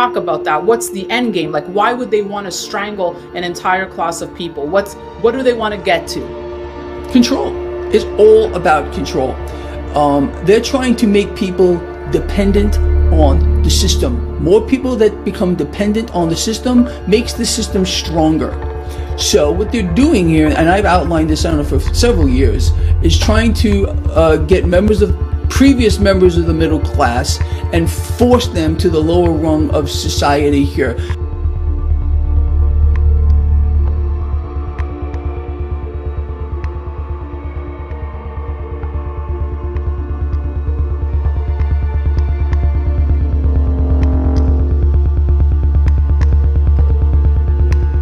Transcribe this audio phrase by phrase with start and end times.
[0.00, 0.64] talk about that.
[0.64, 1.52] What's the end game?
[1.52, 4.66] Like, why would they want to strangle an entire class of people?
[4.66, 6.20] What's what do they want to get to?
[7.12, 7.50] Control.
[7.94, 9.32] It's all about control.
[9.96, 11.72] Um, they're trying to make people
[12.10, 12.78] dependent
[13.26, 14.12] on the system.
[14.42, 18.52] More people that become dependent on the system makes the system stronger.
[19.18, 22.70] So what they're doing here, and I've outlined this I don't know for several years,
[23.02, 23.88] is trying to
[24.22, 25.10] uh, get members of
[25.50, 27.38] previous members of the middle class
[27.72, 30.96] and force them to the lower rung of society here.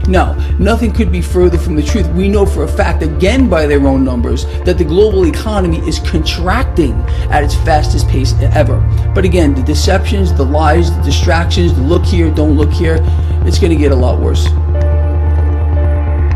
[0.08, 2.08] No, nothing could be further from the truth.
[2.14, 5.98] We know for a fact, again by their own numbers, that the global economy is
[5.98, 6.94] contracting
[7.30, 8.80] at its fastest pace ever.
[9.14, 12.98] But again, the deceptions, the lies, the distractions, the look here, don't look here,
[13.44, 14.48] it's going to get a lot worse.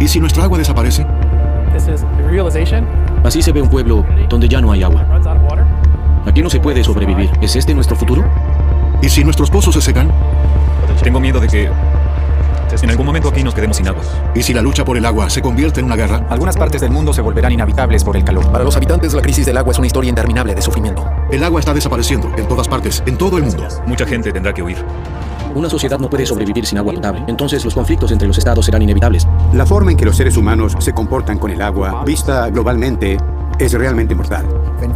[0.01, 1.07] ¿Y si nuestra agua desaparece?
[1.73, 2.86] This is the realization
[3.25, 5.05] Así se ve un pueblo donde ya no hay agua.
[5.05, 5.64] runs out of water.
[6.27, 7.31] Aquí no se puede sobrevivir.
[7.41, 8.25] ¿Es este nuestro futuro?
[9.01, 10.11] ¿Y si nuestros pozos se secan?
[11.03, 11.70] Tengo miedo de que
[12.81, 14.03] en algún momento aquí nos quedemos sin agua.
[14.34, 16.27] ¿Y si la lucha por el agua se convierte en una guerra?
[16.31, 18.51] Algunas partes del mundo se volverán inhabitables por el calor.
[18.51, 21.05] Para los habitantes, la crisis del agua es una historia interminable de sufrimiento.
[21.31, 23.67] El agua está desapareciendo en todas partes, en todo el mundo.
[23.87, 24.79] Mucha gente tendrá que huir.
[25.55, 27.25] Una sociedad no puede sobrevivir sin agua potable.
[27.27, 29.29] Entonces los conflictos entre los estados serán inevitables.
[29.53, 33.19] La forma en que los seres humanos se comportan con el agua, vista globalmente,
[33.59, 34.47] es realmente mortal.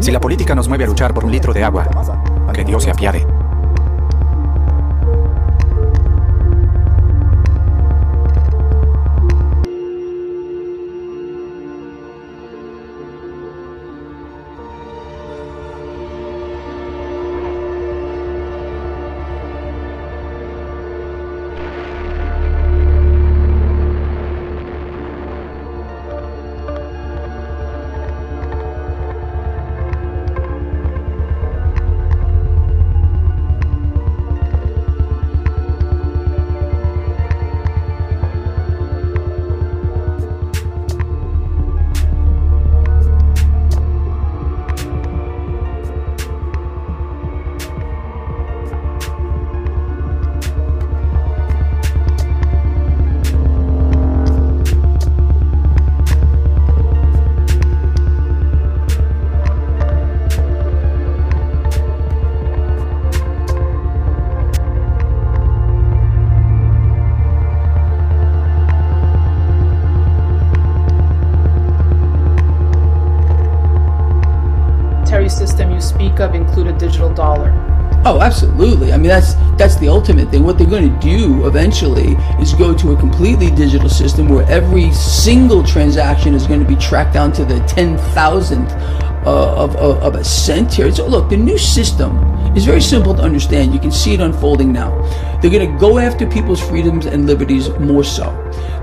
[0.01, 1.87] Si la política nos mueve a luchar por un litro de agua,
[2.55, 3.27] que Dios se apiade.
[79.07, 80.43] Mean, that's that's the ultimate thing.
[80.43, 84.93] What they're going to do eventually is go to a completely digital system where every
[84.93, 88.73] single transaction is going to be tracked down to the ten thousandth
[89.25, 90.91] uh, of, of, of a cent here.
[90.93, 92.17] So, look, the new system
[92.57, 93.73] is very simple to understand.
[93.73, 94.91] You can see it unfolding now.
[95.41, 98.25] They're going to go after people's freedoms and liberties more so.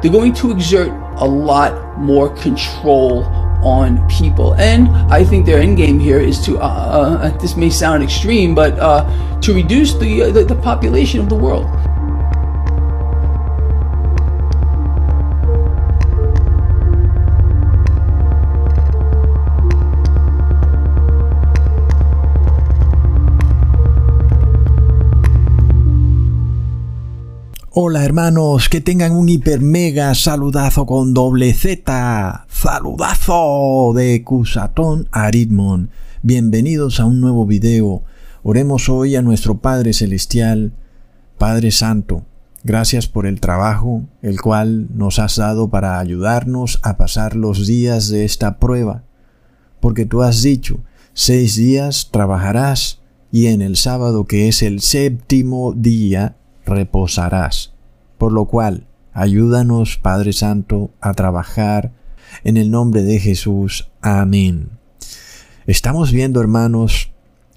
[0.01, 3.23] They're going to exert a lot more control
[3.63, 4.53] on people.
[4.55, 8.53] And I think their end game here is to, uh, uh, this may sound extreme,
[8.53, 9.03] but uh,
[9.41, 11.65] to reduce the, uh, the the population of the world.
[27.75, 32.42] Hola hermanos, que tengan un hiper mega saludazo con doble Z.
[32.63, 35.89] Saludazo de Cusatón Aritmon.
[36.21, 38.03] Bienvenidos a un nuevo video.
[38.41, 40.71] Oremos hoy a nuestro Padre Celestial,
[41.37, 42.23] Padre Santo.
[42.63, 48.07] Gracias por el trabajo, el cual nos has dado para ayudarnos a pasar los días
[48.07, 49.03] de esta prueba.
[49.81, 50.79] Porque tú has dicho,
[51.11, 57.73] seis días trabajarás y en el sábado que es el séptimo día reposarás.
[58.17, 62.01] Por lo cual, ayúdanos, Padre Santo, a trabajar
[62.43, 63.89] en el nombre de Jesús.
[64.01, 64.71] Amén.
[65.65, 67.11] Estamos viendo, hermanos,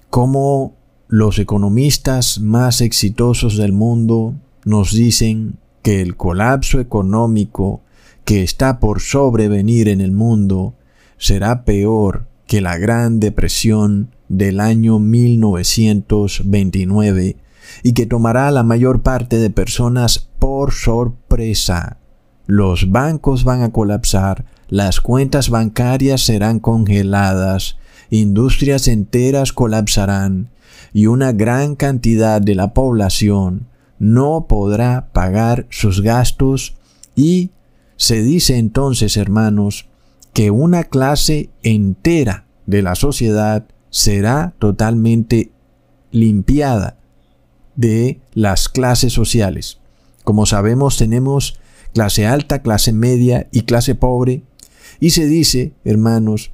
[0.09, 0.75] cómo
[1.07, 4.35] los economistas más exitosos del mundo
[4.65, 7.81] nos dicen que el colapso económico
[8.25, 10.75] que está por sobrevenir en el mundo
[11.17, 17.37] será peor que la Gran Depresión del año 1929
[17.83, 21.97] y que tomará a la mayor parte de personas por sorpresa.
[22.45, 27.77] Los bancos van a colapsar, las cuentas bancarias serán congeladas,
[28.09, 30.49] industrias enteras colapsarán
[30.93, 33.67] y una gran cantidad de la población
[33.99, 36.75] no podrá pagar sus gastos
[37.15, 37.51] y
[37.95, 39.87] se dice entonces, hermanos,
[40.33, 45.51] que una clase entera de la sociedad será totalmente
[46.11, 46.97] limpiada
[47.75, 49.79] de las clases sociales.
[50.23, 51.59] Como sabemos, tenemos
[51.93, 54.43] clase alta, clase media y clase pobre.
[54.99, 56.51] Y se dice, hermanos,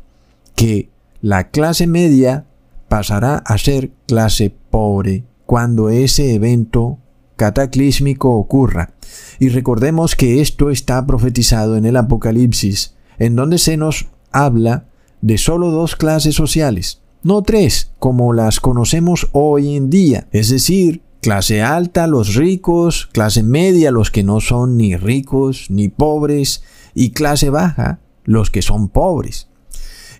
[0.55, 0.89] que
[1.21, 2.45] la clase media
[2.89, 6.99] pasará a ser clase pobre cuando ese evento
[7.35, 8.93] cataclísmico ocurra.
[9.39, 14.85] Y recordemos que esto está profetizado en el Apocalipsis, en donde se nos habla
[15.21, 21.01] de solo dos clases sociales, no tres, como las conocemos hoy en día, es decir,
[21.21, 26.63] clase alta los ricos, clase media los que no son ni ricos ni pobres,
[26.93, 29.47] y clase baja los que son pobres.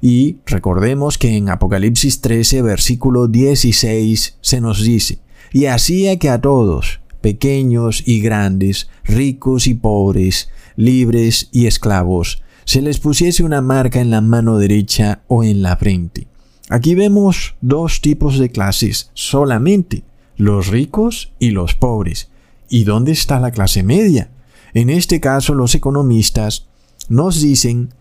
[0.02, 5.20] Y recordemos que en Apocalipsis 13, versículo 16, se nos dice,
[5.54, 12.82] y hacía que a todos, pequeños y grandes, ricos y pobres, libres y esclavos, se
[12.82, 16.28] les pusiese una marca en la mano derecha o en la frente.
[16.70, 20.04] Aquí vemos dos tipos de clases solamente,
[20.38, 22.30] los ricos y los pobres.
[22.70, 24.32] ¿Y dónde está la clase media?
[24.74, 26.68] En este caso los economistas
[27.10, 27.94] nos dicen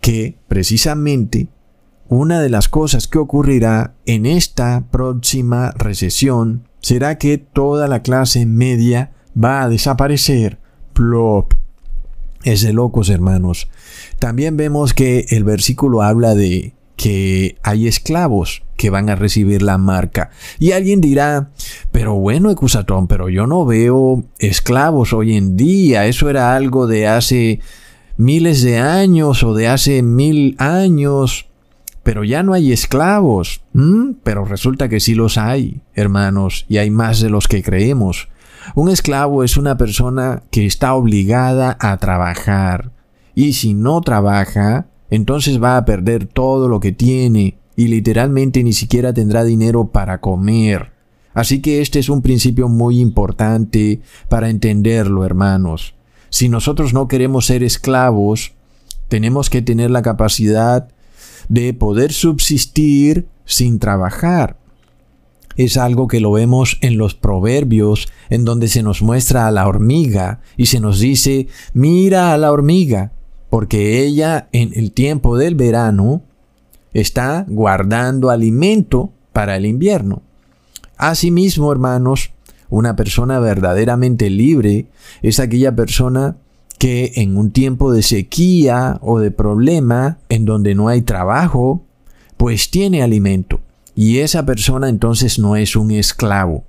[0.00, 1.48] que precisamente
[2.08, 8.46] una de las cosas que ocurrirá en esta próxima recesión será que toda la clase
[8.46, 9.12] media
[9.42, 10.58] va a desaparecer.
[10.92, 11.54] Plop.
[12.42, 13.68] Es de locos, hermanos.
[14.18, 19.78] También vemos que el versículo habla de que hay esclavos que van a recibir la
[19.78, 20.30] marca.
[20.58, 21.50] Y alguien dirá,
[21.92, 26.06] pero bueno, Ecusatón, pero yo no veo esclavos hoy en día.
[26.06, 27.60] Eso era algo de hace
[28.20, 31.50] miles de años o de hace mil años
[32.02, 33.62] pero ya no hay esclavos.
[34.22, 38.28] Pero resulta que sí los hay, hermanos, y hay más de los que creemos.
[38.74, 42.90] Un esclavo es una persona que está obligada a trabajar,
[43.34, 48.72] y si no trabaja, entonces va a perder todo lo que tiene, y literalmente ni
[48.72, 50.92] siquiera tendrá dinero para comer.
[51.32, 55.94] Así que este es un principio muy importante para entenderlo, hermanos.
[56.30, 58.52] Si nosotros no queremos ser esclavos,
[59.08, 60.88] tenemos que tener la capacidad
[61.48, 64.56] de poder subsistir sin trabajar.
[65.56, 69.66] Es algo que lo vemos en los proverbios, en donde se nos muestra a la
[69.66, 73.12] hormiga y se nos dice, mira a la hormiga,
[73.50, 76.22] porque ella en el tiempo del verano
[76.94, 80.22] está guardando alimento para el invierno.
[80.96, 82.30] Asimismo, hermanos,
[82.70, 84.86] una persona verdaderamente libre
[85.22, 86.36] es aquella persona
[86.78, 91.84] que en un tiempo de sequía o de problema, en donde no hay trabajo,
[92.38, 93.60] pues tiene alimento.
[93.94, 96.64] Y esa persona entonces no es un esclavo.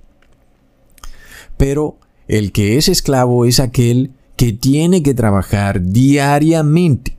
[1.56, 1.96] Pero
[2.28, 7.16] el que es esclavo es aquel que tiene que trabajar diariamente.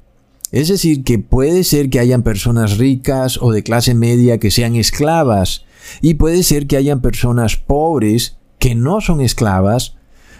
[0.51, 4.75] Es decir, que puede ser que hayan personas ricas o de clase media que sean
[4.75, 5.65] esclavas,
[6.01, 9.98] y puede ser que hayan personas pobres que no son esclavas,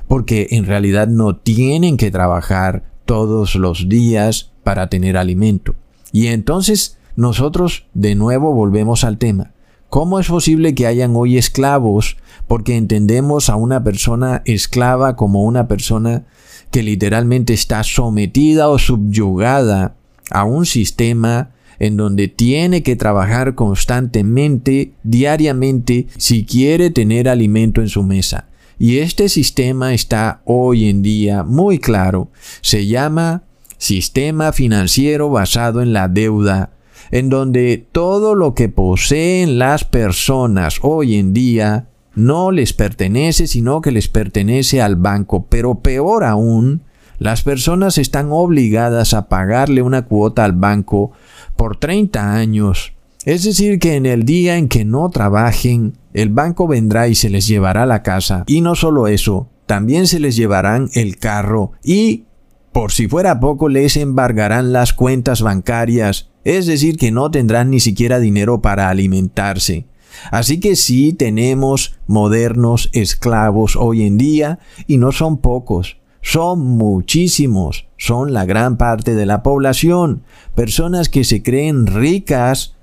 [0.08, 5.76] porque en realidad no tienen que trabajar todos los días para tener alimento.
[6.14, 9.52] Y entonces nosotros de nuevo volvemos al tema.
[9.90, 12.16] ¿Cómo es posible que hayan hoy esclavos?
[12.48, 16.24] Porque entendemos a una persona esclava como una persona
[16.72, 19.98] que literalmente está sometida o subyugada
[20.32, 21.50] a un sistema
[21.80, 28.48] en donde tiene que trabajar constantemente, diariamente, si quiere tener alimento en su mesa.
[28.80, 32.30] Y este sistema está hoy en día muy claro.
[32.62, 33.44] Se llama
[33.78, 36.72] sistema financiero basado en la deuda,
[37.12, 43.82] en donde todo lo que poseen las personas hoy en día no les pertenece, sino
[43.82, 45.46] que les pertenece al banco.
[45.50, 46.82] Pero peor aún,
[47.24, 51.12] las personas están obligadas a pagarle una cuota al banco
[51.56, 52.94] por 30 años
[53.26, 57.30] es decir, que en el día en que no trabajen, el banco vendrá y se
[57.30, 58.44] les llevará la casa.
[58.48, 62.26] Y no solo eso, también se les llevarán el carro y,
[62.74, 66.32] por si fuera poco, les embargarán las cuentas bancarias.
[66.44, 69.86] Es decir, que no tendrán ni siquiera dinero para alimentarse.
[70.30, 77.86] Así que sí tenemos modernos esclavos hoy en día y no son pocos, son muchísimos,
[77.98, 80.24] son la gran parte de la población,
[80.56, 82.74] personas que se creen ricas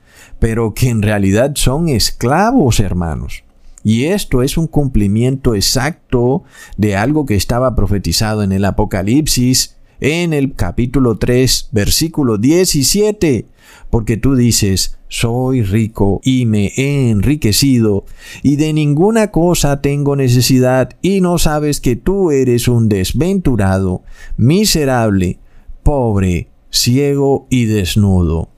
[0.41, 3.45] pero que en realidad son esclavos, hermanos.
[3.85, 6.43] Y esto es un cumplimiento exacto
[6.77, 13.47] de algo que estaba profetizado en el Apocalipsis, en el capítulo 3, versículo 17,
[13.91, 18.05] porque tú dices, soy rico y me he enriquecido,
[18.43, 24.03] y de ninguna cosa tengo necesidad, y no sabes que tú eres un desventurado,
[24.37, 25.39] miserable,
[25.83, 28.49] pobre, ciego y desnudo.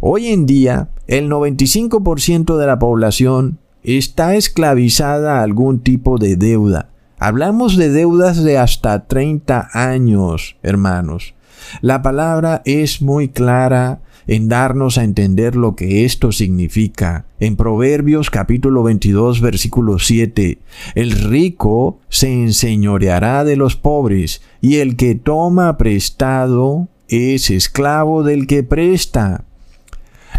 [0.00, 6.90] Hoy en día, el 95% de la población está esclavizada a algún tipo de deuda.
[7.18, 11.34] Hablamos de deudas de hasta 30 años, hermanos.
[11.80, 17.24] La palabra es muy clara en darnos a entender lo que esto significa.
[17.40, 20.58] En Proverbios capítulo 22 versículo 7,
[20.94, 28.46] el rico se enseñoreará de los pobres y el que toma prestado es esclavo del
[28.46, 29.46] que presta.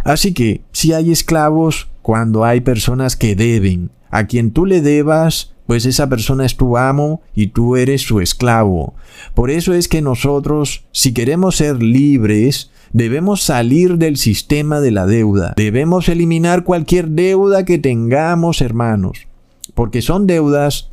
[0.03, 5.56] Así que si hay esclavos cuando hay personas que deben, a quien tú le debas,
[5.67, 8.95] pues esa persona es tu amo y tú eres su esclavo.
[9.35, 15.05] Por eso es que nosotros, si queremos ser libres, debemos salir del sistema de la
[15.05, 15.53] deuda.
[15.57, 19.27] Debemos eliminar cualquier deuda que tengamos, hermanos,
[19.75, 20.89] porque son deudas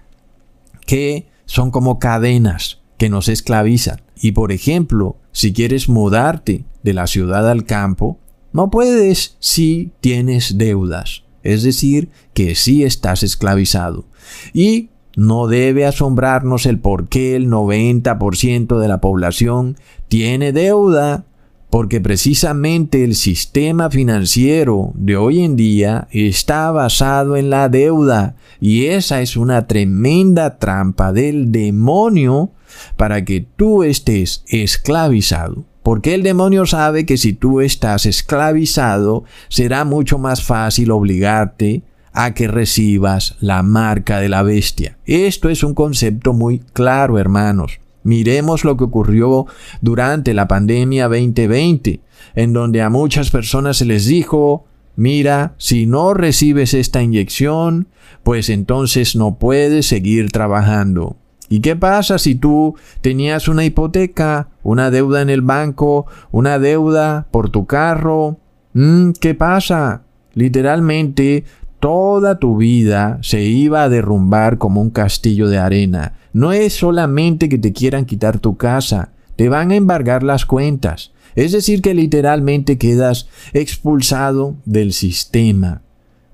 [0.86, 4.02] que son como cadenas que nos esclavizan.
[4.20, 8.18] Y por ejemplo, si quieres mudarte de la ciudad al campo,
[8.52, 11.22] no puedes si tienes deudas.
[11.42, 14.06] Es decir, que sí estás esclavizado.
[14.52, 19.76] Y no debe asombrarnos el por qué el 90% de la población
[20.08, 21.24] tiene deuda,
[21.70, 28.86] porque precisamente el sistema financiero de hoy en día está basado en la deuda y
[28.86, 32.52] esa es una tremenda trampa del demonio
[32.96, 35.64] para que tú estés esclavizado.
[35.82, 41.82] Porque el demonio sabe que si tú estás esclavizado, será mucho más fácil obligarte
[42.14, 44.96] a que recibas la marca de la bestia.
[45.04, 47.80] Esto es un concepto muy claro, hermanos.
[48.04, 49.46] Miremos lo que ocurrió
[49.80, 52.00] durante la pandemia 2020,
[52.36, 57.88] en donde a muchas personas se les dijo, mira, si no recibes esta inyección,
[58.22, 61.16] pues entonces no puedes seguir trabajando.
[61.48, 67.26] ¿Y qué pasa si tú tenías una hipoteca, una deuda en el banco, una deuda
[67.30, 68.38] por tu carro?
[68.72, 70.02] Mm, ¿Qué pasa?
[70.34, 71.44] Literalmente
[71.84, 76.14] toda tu vida se iba a derrumbar como un castillo de arena.
[76.32, 81.12] No es solamente que te quieran quitar tu casa, te van a embargar las cuentas.
[81.34, 85.82] Es decir, que literalmente quedas expulsado del sistema.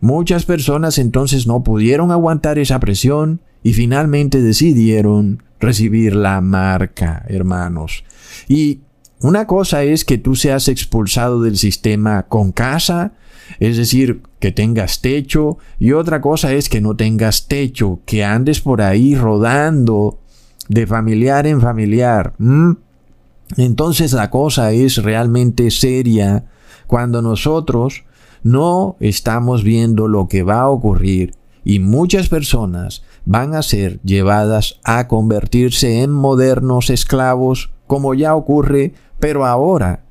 [0.01, 8.05] Muchas personas entonces no pudieron aguantar esa presión y finalmente decidieron recibir la marca, hermanos.
[8.47, 8.83] Y
[9.23, 13.13] una cosa es que tú seas expulsado del sistema con casa,
[13.59, 18.61] es decir, que tengas techo, y otra cosa es que no tengas techo, que andes
[18.61, 20.19] por ahí rodando
[20.69, 22.35] de familiar en familiar.
[23.57, 26.47] Entonces la cosa es realmente seria
[26.87, 28.05] cuando nosotros
[28.43, 31.35] no estamos viendo lo que va a ocurrir
[31.65, 38.95] y muchas personas van a ser llevadas a convertirse en modernos esclavos como ya ocurre,
[39.21, 40.05] pero ahora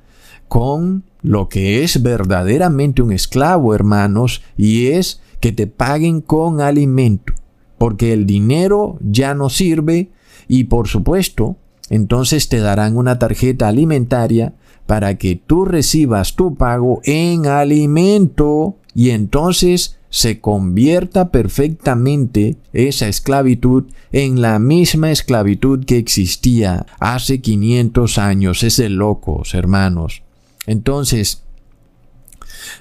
[0.48, 7.34] con lo que es verdaderamente un esclavo, hermanos, y es que te paguen con alimento,
[7.78, 10.10] porque el dinero ya no sirve
[10.48, 11.58] y por supuesto,
[11.89, 14.54] entonces te darán una tarjeta alimentaria
[14.86, 23.86] para que tú recibas tu pago en alimento y entonces se convierta perfectamente esa esclavitud
[24.12, 28.63] en la misma esclavitud que existía hace 500 años.
[28.63, 30.24] Es de locos, hermanos.
[30.66, 31.44] Entonces,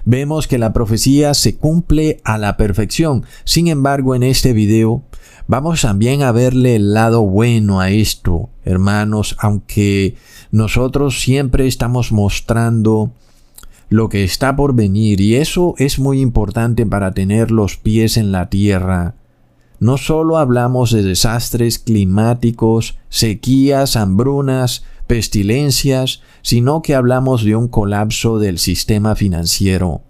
[0.04, 3.24] vemos que la profecía se cumple a la perfección.
[3.44, 5.02] Sin embargo, en este video
[5.46, 10.16] vamos también a verle el lado bueno a esto, hermanos, aunque
[10.50, 13.12] nosotros siempre estamos mostrando
[13.88, 18.32] lo que está por venir y eso es muy importante para tener los pies en
[18.32, 19.14] la tierra.
[19.80, 28.38] No solo hablamos de desastres climáticos, sequías, hambrunas, pestilencias, sino que hablamos de un colapso
[28.38, 30.02] del sistema financiero.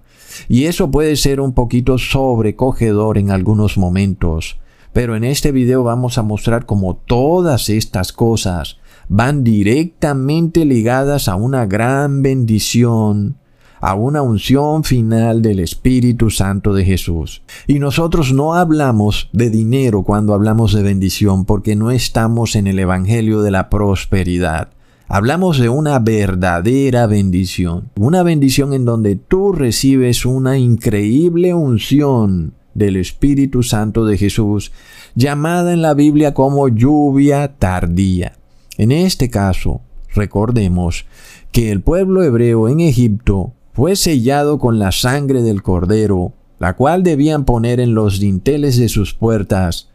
[0.49, 4.58] Y eso puede ser un poquito sobrecogedor en algunos momentos,
[4.92, 11.37] pero en este video vamos a mostrar cómo todas estas cosas van directamente ligadas a
[11.37, 13.38] una gran bendición,
[13.80, 17.42] a una unción final del Espíritu Santo de Jesús.
[17.66, 22.78] Y nosotros no hablamos de dinero cuando hablamos de bendición porque no estamos en el
[22.78, 24.70] Evangelio de la prosperidad.
[25.11, 32.97] Hablamos de una verdadera bendición, una bendición en donde tú recibes una increíble unción del
[32.97, 34.70] Espíritu Santo de Jesús,
[35.14, 38.35] llamada en la Biblia como lluvia tardía.
[38.76, 39.80] En este caso,
[40.14, 41.06] recordemos
[41.52, 47.04] que el pueblo hebreo en Egipto fue sellado con la sangre del cordero, la cual
[47.04, 49.88] debían poner en los dinteles de sus puertas.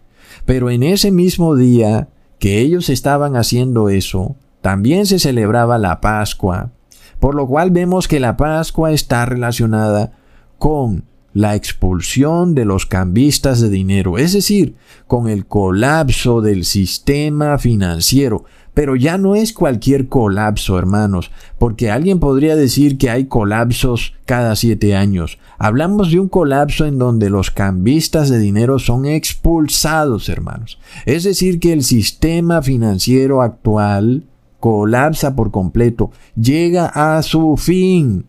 [0.45, 2.07] Pero en ese mismo día
[2.39, 6.71] que ellos estaban haciendo eso, también se celebraba la Pascua,
[7.19, 10.13] por lo cual vemos que la Pascua está relacionada
[10.57, 14.75] con la expulsión de los cambistas de dinero, es decir,
[15.07, 18.45] con el colapso del sistema financiero.
[18.73, 24.55] Pero ya no es cualquier colapso, hermanos, porque alguien podría decir que hay colapsos cada
[24.55, 25.37] siete años.
[25.57, 30.79] Hablamos de un colapso en donde los cambistas de dinero son expulsados, hermanos.
[31.05, 34.23] Es decir, que el sistema financiero actual
[34.63, 38.27] colapsa por completo, llega a su fin.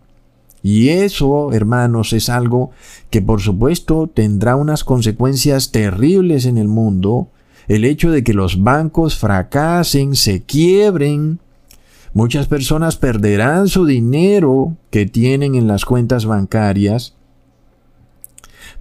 [0.64, 2.72] Y eso, hermanos, es algo
[3.10, 7.28] que por supuesto tendrá unas consecuencias terribles en el mundo.
[7.68, 11.40] El hecho de que los bancos fracasen, se quiebren,
[12.12, 17.14] muchas personas perderán su dinero que tienen en las cuentas bancarias.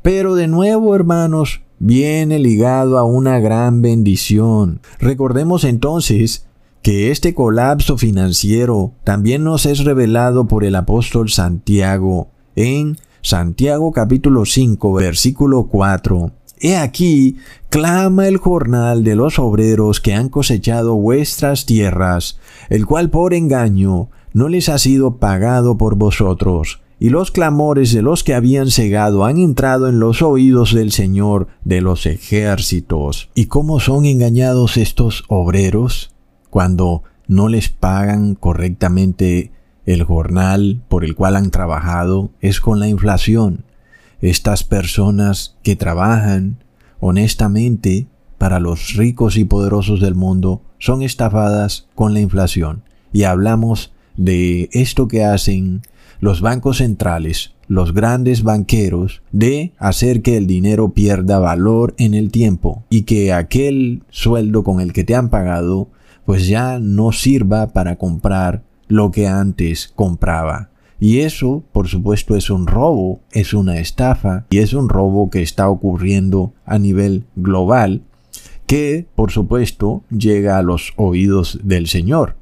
[0.02, 4.82] Pero de nuevo, hermanos, viene ligado a una gran bendición.
[5.00, 6.46] Recordemos entonces
[6.82, 14.46] que este colapso financiero también nos es revelado por el apóstol Santiago en Santiago capítulo
[14.46, 16.32] 5 versículo 4.
[16.60, 17.38] He aquí,
[17.70, 24.10] clama el jornal de los obreros que han cosechado vuestras tierras, el cual por engaño
[24.34, 29.26] no les ha sido pagado por vosotros, y los clamores de los que habían cegado
[29.26, 33.30] han entrado en los oídos del Señor de los ejércitos.
[33.36, 36.14] ¿Y cómo son engañados estos obreros?
[36.54, 39.52] cuando no les pagan correctamente
[39.88, 43.66] el jornal por el cual han trabajado es con la inflación.
[44.24, 46.64] Estas personas que trabajan
[47.02, 52.84] honestamente para los ricos y poderosos del mundo son estafadas con la inflación.
[53.12, 55.82] Y hablamos de esto que hacen
[56.22, 62.32] los bancos centrales, los grandes banqueros, de hacer que el dinero pierda valor en el
[62.32, 65.90] tiempo y que aquel sueldo con el que te han pagado
[66.26, 70.70] pues ya no sirva para comprar lo que antes compraba.
[71.00, 75.42] Y eso, por supuesto, es un robo, es una estafa y es un robo que
[75.42, 78.04] está ocurriendo a nivel global
[78.66, 82.38] que, por supuesto, llega a los oídos del Señor.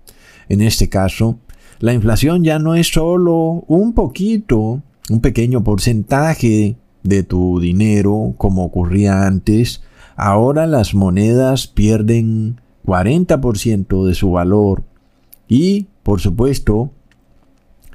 [0.49, 1.39] En este caso,
[1.79, 8.63] la inflación ya no es solo un poquito, un pequeño porcentaje de tu dinero como
[8.63, 9.81] ocurría antes.
[10.15, 14.83] Ahora las monedas pierden 40% de su valor.
[15.47, 16.91] Y, por supuesto,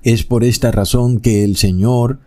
[0.07, 2.21] es por esta razón que el Señor,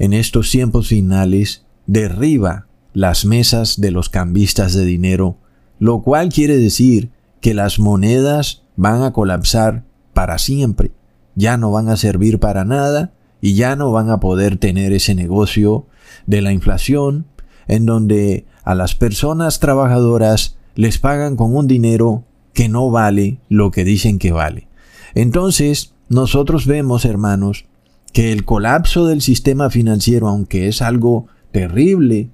[0.00, 5.38] en estos tiempos finales, derriba las mesas de los cambistas de dinero,
[5.78, 10.90] lo cual quiere decir que las monedas van a colapsar para siempre,
[11.36, 15.14] ya no van a servir para nada y ya no van a poder tener ese
[15.14, 15.86] negocio
[16.26, 17.26] de la inflación
[17.68, 23.70] en donde a las personas trabajadoras les pagan con un dinero que no vale lo
[23.70, 24.66] que dicen que vale.
[25.14, 27.66] Entonces, nosotros vemos, hermanos,
[28.12, 32.30] que el colapso del sistema financiero, aunque es algo terrible,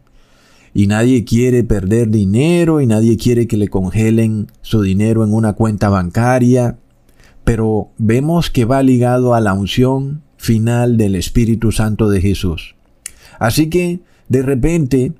[0.75, 5.53] y nadie quiere perder dinero y nadie quiere que le congelen su dinero en una
[5.53, 6.79] cuenta bancaria,
[7.45, 12.75] pero vemos que va ligado a la unción final del Espíritu Santo de Jesús.
[13.39, 15.13] Así que, de repente,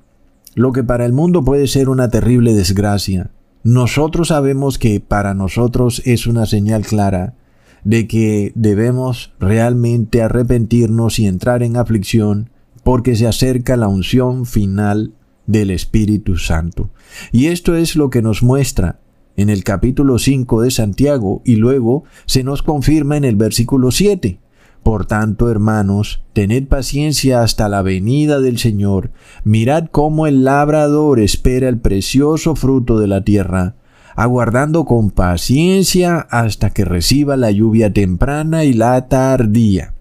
[0.55, 3.29] lo que para el mundo puede ser una terrible desgracia,
[3.63, 7.35] nosotros sabemos que para nosotros es una señal clara
[7.83, 12.49] de que debemos realmente arrepentirnos y entrar en aflicción
[12.83, 15.13] porque se acerca la unción final
[15.47, 16.89] del Espíritu Santo.
[17.31, 18.99] Y esto es lo que nos muestra
[19.35, 24.39] en el capítulo 5 de Santiago y luego se nos confirma en el versículo 7.
[24.83, 29.11] Por tanto, hermanos, tened paciencia hasta la venida del Señor.
[29.45, 33.75] Mirad cómo el labrador espera el precioso fruto de la tierra,
[34.15, 39.93] aguardando con paciencia hasta que reciba la lluvia temprana y la tardía.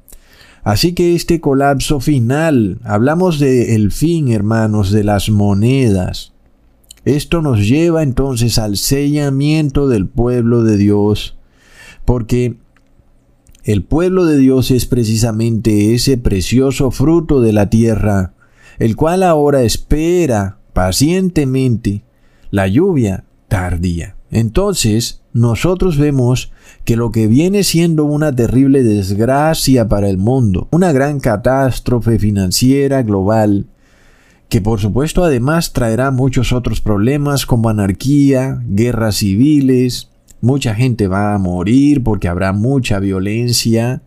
[0.65, 6.33] Así que este colapso final, hablamos de el fin, hermanos, de las monedas.
[7.05, 11.37] Esto nos lleva entonces al sellamiento del pueblo de Dios,
[12.05, 12.57] porque
[13.65, 18.35] el pueblo de Dios es precisamente ese precioso fruto de la tierra,
[18.79, 22.05] el cual ahora espera pacientemente
[22.51, 23.25] la lluvia
[24.31, 26.53] Entonces, nosotros vemos
[26.85, 33.03] que lo que viene siendo una terrible desgracia para el mundo, una gran catástrofe financiera
[33.03, 33.67] global,
[34.49, 40.11] que por supuesto además traerá muchos otros problemas como anarquía, guerras civiles,
[40.41, 44.03] mucha gente va a morir porque habrá mucha violencia,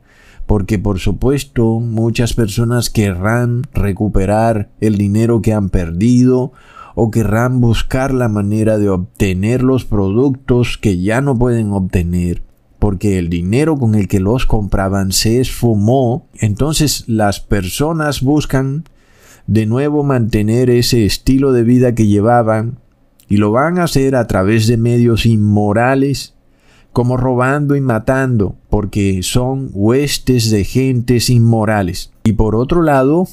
[0.45, 6.51] porque por supuesto muchas personas querrán recuperar el dinero que han perdido
[6.95, 12.41] o querrán buscar la manera de obtener los productos que ya no pueden obtener
[12.85, 18.83] porque el dinero con el que los compraban se esfumó, entonces las personas buscan
[19.47, 22.77] de nuevo mantener ese estilo de vida que llevaban
[23.27, 26.35] y lo van a hacer a través de medios inmorales
[26.91, 32.11] como robando y matando, porque son huestes de gentes inmorales.
[32.23, 33.27] Y por otro lado,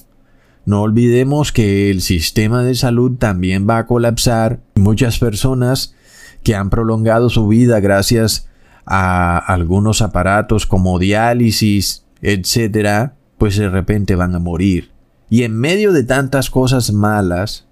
[0.65, 4.61] no olvidemos que el sistema de salud también va a colapsar.
[4.77, 5.95] Muchas personas
[6.43, 8.49] que han prolongado su vida gracias
[8.87, 14.91] a algunos aparatos como diálisis, etcétera, pues de repente van a morir.
[15.29, 17.67] Y en medio de tantas cosas malas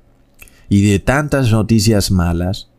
[0.68, 2.70] y de tantas noticias malas,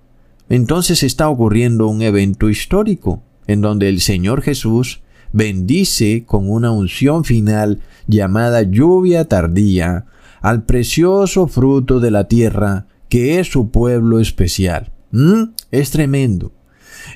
[0.50, 7.24] entonces está ocurriendo un evento histórico en donde el Señor Jesús bendice con una unción
[7.24, 10.06] final llamada lluvia tardía
[10.42, 14.92] al precioso fruto de la tierra que es su pueblo especial.
[15.12, 15.44] ¿Mm?
[15.72, 16.52] Es tremendo.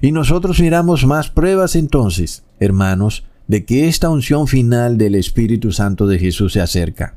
[0.02, 6.08] Y nosotros miramos más pruebas entonces, hermanos, de que esta unción final del Espíritu Santo
[6.08, 7.16] de Jesús se acerca.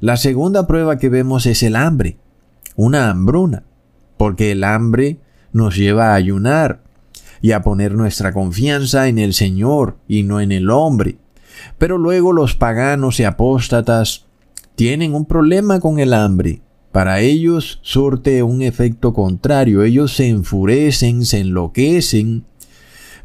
[0.00, 2.16] La segunda prueba que vemos es el hambre,
[2.76, 3.64] una hambruna,
[4.16, 5.18] porque el hambre
[5.52, 6.82] nos lleva a ayunar
[7.40, 11.16] y a poner nuestra confianza en el Señor y no en el hombre.
[11.78, 14.26] Pero luego los paganos y apóstatas
[14.74, 16.62] tienen un problema con el hambre
[16.92, 22.44] para ellos surte un efecto contrario, ellos se enfurecen, se enloquecen.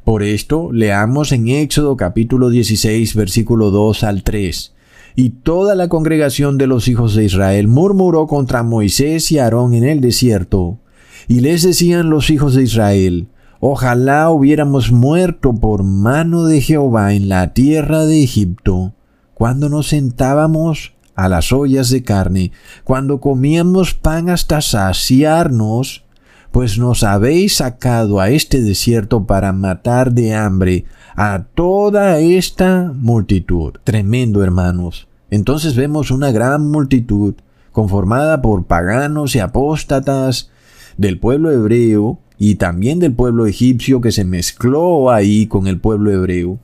[0.06, 4.74] Por esto, leamos en Éxodo capítulo 16, versículo 2 al 3.
[5.18, 9.84] Y toda la congregación de los hijos de Israel murmuró contra Moisés y Aarón en
[9.84, 10.80] el desierto.
[11.28, 13.28] Y les decían los hijos de Israel,
[13.60, 18.94] Ojalá hubiéramos muerto por mano de Jehová en la tierra de Egipto,
[19.34, 22.52] cuando nos sentábamos a las ollas de carne,
[22.84, 26.06] cuando comíamos pan hasta saciarnos,
[26.52, 33.74] pues nos habéis sacado a este desierto para matar de hambre a toda esta multitud.
[33.84, 35.08] Tremendo, hermanos.
[35.32, 37.36] Entonces vemos una gran multitud
[37.72, 40.52] conformada por paganos y apóstatas
[40.98, 46.12] del pueblo hebreo y también del pueblo egipcio que se mezcló ahí con el pueblo
[46.12, 46.60] hebreo.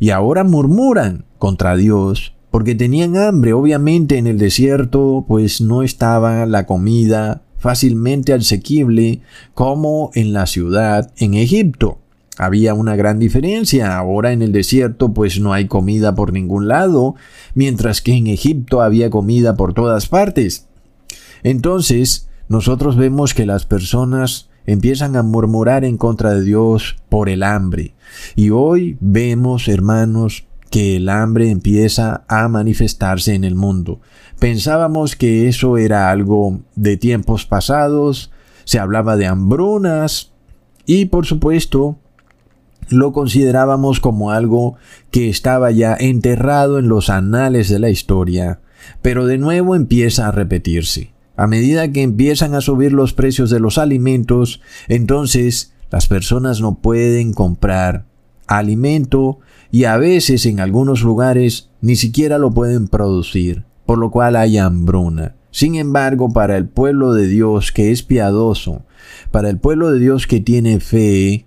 [0.00, 3.52] Y ahora murmuran contra Dios porque tenían hambre.
[3.52, 9.20] Obviamente en el desierto pues no estaba la comida fácilmente asequible
[9.54, 11.98] como en la ciudad en Egipto.
[12.38, 13.96] Había una gran diferencia.
[13.96, 17.14] Ahora en el desierto pues no hay comida por ningún lado,
[17.54, 20.66] mientras que en Egipto había comida por todas partes.
[21.42, 27.42] Entonces, nosotros vemos que las personas empiezan a murmurar en contra de Dios por el
[27.42, 27.94] hambre.
[28.34, 34.00] Y hoy vemos, hermanos, que el hambre empieza a manifestarse en el mundo.
[34.38, 38.30] Pensábamos que eso era algo de tiempos pasados,
[38.64, 40.32] se hablaba de hambrunas
[40.84, 41.98] y por supuesto
[42.88, 44.76] lo considerábamos como algo
[45.10, 48.60] que estaba ya enterrado en los anales de la historia,
[49.02, 51.15] pero de nuevo empieza a repetirse.
[51.36, 56.76] A medida que empiezan a subir los precios de los alimentos, entonces las personas no
[56.76, 58.06] pueden comprar
[58.46, 59.38] alimento
[59.70, 64.58] y a veces en algunos lugares ni siquiera lo pueden producir, por lo cual hay
[64.58, 65.34] hambruna.
[65.50, 68.82] Sin embargo, para el pueblo de Dios que es piadoso,
[69.30, 71.46] para el pueblo de Dios que tiene fe,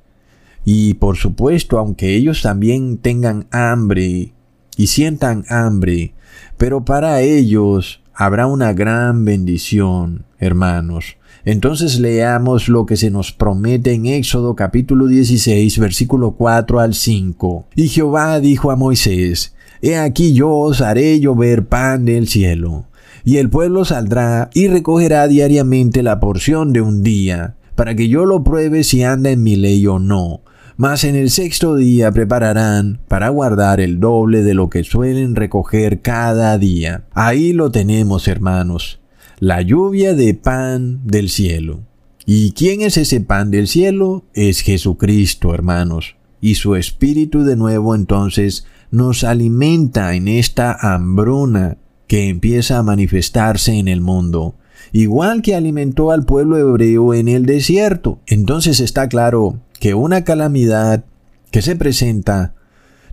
[0.66, 4.34] y por supuesto, aunque ellos también tengan hambre
[4.78, 6.14] y sientan hambre,
[6.58, 11.16] pero para ellos habrá una gran bendición, hermanos.
[11.46, 17.68] Entonces leamos lo que se nos promete en Éxodo capítulo 16 versículo 4 al 5.
[17.78, 22.88] Y Jehová dijo a Moisés, He aquí yo os haré llover pan del cielo,
[23.24, 28.26] y el pueblo saldrá y recogerá diariamente la porción de un día, para que yo
[28.26, 30.42] lo pruebe si anda en mi ley o no.
[30.80, 36.02] Mas en el sexto día prepararán para guardar el doble de lo que suelen recoger
[36.02, 37.04] cada día.
[37.14, 39.00] Ahí lo tenemos, hermanos
[39.40, 41.80] la lluvia de pan del cielo.
[42.26, 44.26] ¿Y quién es ese pan del cielo?
[44.34, 46.16] Es Jesucristo, hermanos.
[46.42, 53.74] Y su espíritu de nuevo entonces nos alimenta en esta hambruna que empieza a manifestarse
[53.74, 54.56] en el mundo,
[54.92, 58.20] igual que alimentó al pueblo hebreo en el desierto.
[58.28, 61.04] Entonces está claro que una calamidad
[61.52, 62.54] que se presenta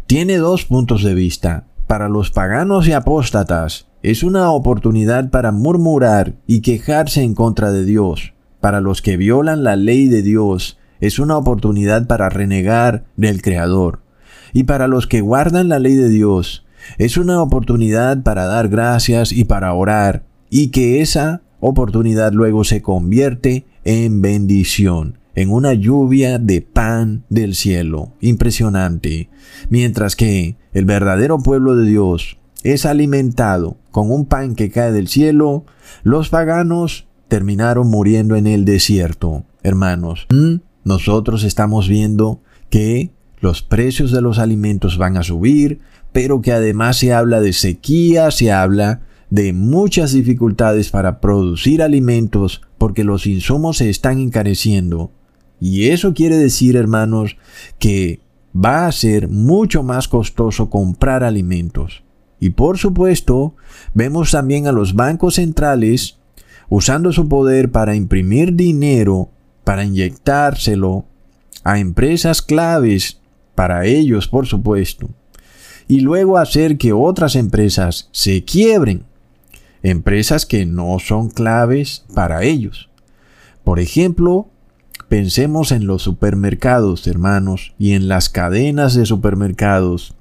[0.07, 1.65] tiene dos puntos de vista.
[1.87, 7.85] Para los paganos y apóstatas, es una oportunidad para murmurar y quejarse en contra de
[7.85, 8.33] Dios.
[8.61, 14.01] Para los que violan la ley de Dios, es una oportunidad para renegar del Creador.
[14.53, 16.65] Y para los que guardan la ley de Dios,
[16.99, 22.83] es una oportunidad para dar gracias y para orar, y que esa oportunidad luego se
[22.83, 28.13] convierte en bendición, en una lluvia de pan del cielo.
[28.21, 29.29] Impresionante.
[29.69, 35.09] Mientras que el verdadero pueblo de Dios es alimentado con un pan que cae del
[35.09, 35.65] cielo,
[36.03, 39.45] los paganos terminaron muriendo en el desierto.
[39.63, 40.27] Hermanos,
[40.85, 42.41] nosotros estamos viendo
[42.71, 45.81] que los precios de los alimentos van a subir,
[46.13, 52.63] pero que además se habla de sequía, se habla de muchas dificultades para producir alimentos
[52.79, 55.11] porque los insumos se están encareciendo.
[55.61, 57.37] Y eso quiere decir, hermanos,
[57.79, 58.21] que
[58.55, 62.03] va a ser mucho más costoso comprar alimentos.
[62.39, 63.55] Y por supuesto,
[63.95, 66.19] vemos también a los bancos centrales
[66.69, 69.31] usando su poder para imprimir dinero,
[69.65, 71.05] para inyectárselo
[71.65, 73.21] a empresas claves,
[73.55, 75.09] para ellos por supuesto,
[75.89, 79.05] y luego hacer que otras empresas se quiebren,
[79.83, 82.89] empresas que no son claves para ellos.
[83.65, 84.49] Por ejemplo,
[85.09, 90.17] pensemos en los supermercados, hermanos, y en las cadenas de supermercados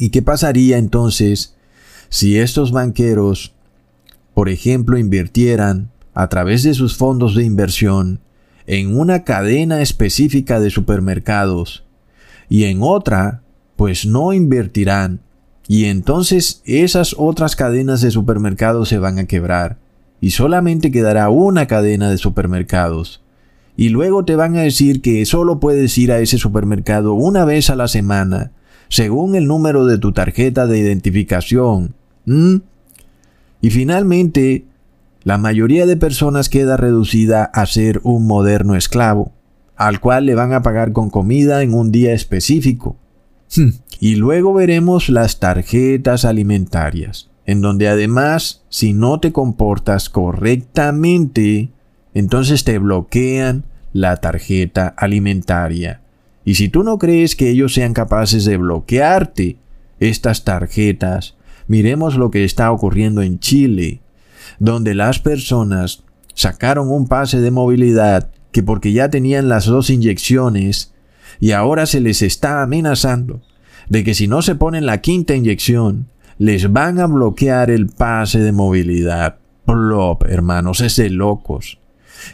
[0.00, 1.54] ¿Y qué pasaría entonces
[2.08, 3.52] si estos banqueros,
[4.32, 8.20] por ejemplo, invirtieran a través de sus fondos de inversión
[8.66, 11.84] en una cadena específica de supermercados
[12.48, 13.42] y en otra,
[13.76, 15.20] pues no invertirán
[15.70, 19.78] y entonces esas otras cadenas de supermercados se van a quebrar
[20.20, 23.22] y solamente quedará una cadena de supermercados.
[23.76, 27.70] Y luego te van a decir que solo puedes ir a ese supermercado una vez
[27.70, 28.50] a la semana
[28.88, 31.94] según el número de tu tarjeta de identificación.
[32.26, 34.64] Y finalmente,
[35.22, 39.30] la mayoría de personas queda reducida a ser un moderno esclavo,
[39.76, 42.96] al cual le van a pagar con comida en un día específico.
[44.00, 51.70] Y luego veremos las tarjetas alimentarias, en donde además, si no te comportas correctamente,
[52.14, 56.00] entonces te bloquean la tarjeta alimentaria.
[56.44, 59.58] Y si tú no crees que ellos sean capaces de bloquearte
[59.98, 61.36] estas tarjetas,
[61.66, 64.00] miremos lo que está ocurriendo en Chile,
[64.58, 70.92] donde las personas sacaron un pase de movilidad que porque ya tenían las dos inyecciones
[71.40, 73.40] y ahora se les está amenazando
[73.88, 76.06] de que si no se ponen la quinta inyección,
[76.38, 79.38] les van a bloquear el pase de movilidad.
[79.66, 81.78] Plop, hermanos, es de locos.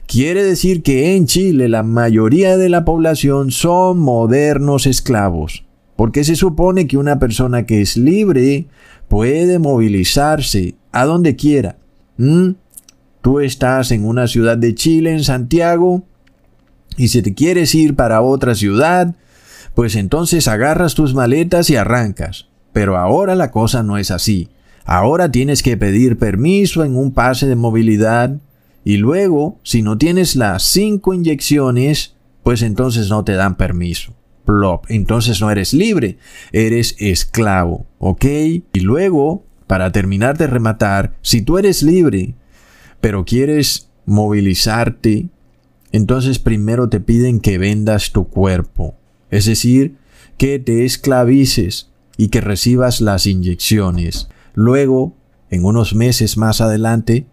[0.06, 5.64] Quiere decir que en Chile la mayoría de la población son modernos esclavos,
[5.96, 8.66] porque se supone que una persona que es libre
[9.08, 11.78] puede movilizarse a donde quiera.
[12.16, 12.50] ¿Mm?
[13.22, 16.04] Tú estás en una ciudad de Chile, en Santiago,
[16.96, 19.14] y si te quieres ir para otra ciudad,
[19.74, 22.48] pues entonces agarras tus maletas y arrancas.
[22.72, 24.48] Pero ahora la cosa no es así.
[24.84, 28.36] Ahora tienes que pedir permiso en un pase de movilidad
[28.84, 34.14] y luego, si no tienes las cinco inyecciones, pues entonces no te dan permiso.
[34.44, 34.84] Plop.
[34.88, 36.18] Entonces no eres libre,
[36.52, 37.86] eres esclavo.
[37.98, 38.24] ¿Ok?
[38.24, 42.36] Y luego, para terminar de rematar, si tú eres libre,
[43.00, 45.30] pero quieres movilizarte,
[45.96, 48.94] entonces primero te piden que vendas tu cuerpo.
[49.30, 49.96] Es decir,
[50.38, 54.28] que te esclavices y que recibas las inyecciones.
[54.54, 55.14] Luego,
[55.50, 57.26] en unos meses más adelante,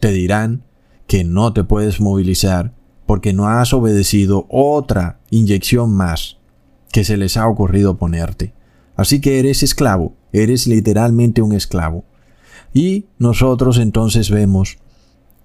[0.00, 0.62] te dirán
[1.06, 2.72] que no te puedes movilizar
[3.06, 6.38] porque no has obedecido otra inyección más
[6.92, 8.52] que se les ha ocurrido ponerte.
[8.96, 12.04] Así que eres esclavo, eres literalmente un esclavo.
[12.72, 14.78] Y nosotros entonces vemos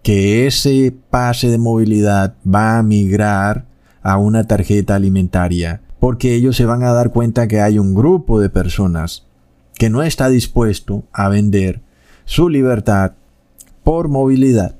[0.05, 3.65] que ese pase de movilidad va a migrar
[4.03, 8.39] a una tarjeta alimentaria, porque ellos se van a dar cuenta que hay un grupo
[8.39, 9.25] de personas
[9.73, 11.81] que no está dispuesto a vender
[12.23, 13.13] su libertad
[13.83, 14.75] por movilidad.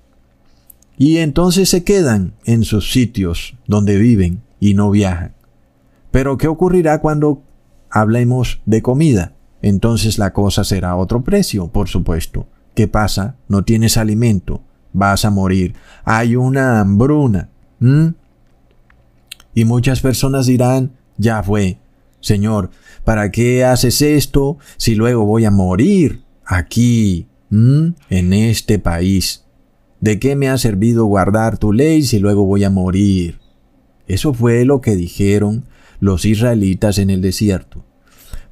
[0.95, 5.33] Y entonces se quedan en sus sitios donde viven y no viajan.
[6.11, 7.41] Pero ¿qué ocurrirá cuando
[7.89, 9.33] hablemos de comida?
[9.63, 12.45] Entonces la cosa será otro precio, por supuesto.
[12.75, 13.37] ¿Qué pasa?
[13.47, 14.61] No tienes alimento,
[14.95, 15.75] vas a morir.
[16.05, 17.49] Hay una hambruna.
[19.53, 21.77] Y muchas personas dirán, ya fue.
[22.21, 22.71] Señor,
[23.03, 29.43] ¿para qué haces esto si luego voy a morir aquí, en este país?
[29.99, 33.39] ¿De qué me ha servido guardar tu ley si luego voy a morir?
[34.07, 35.65] Eso fue lo que dijeron
[35.99, 37.85] los israelitas en el desierto.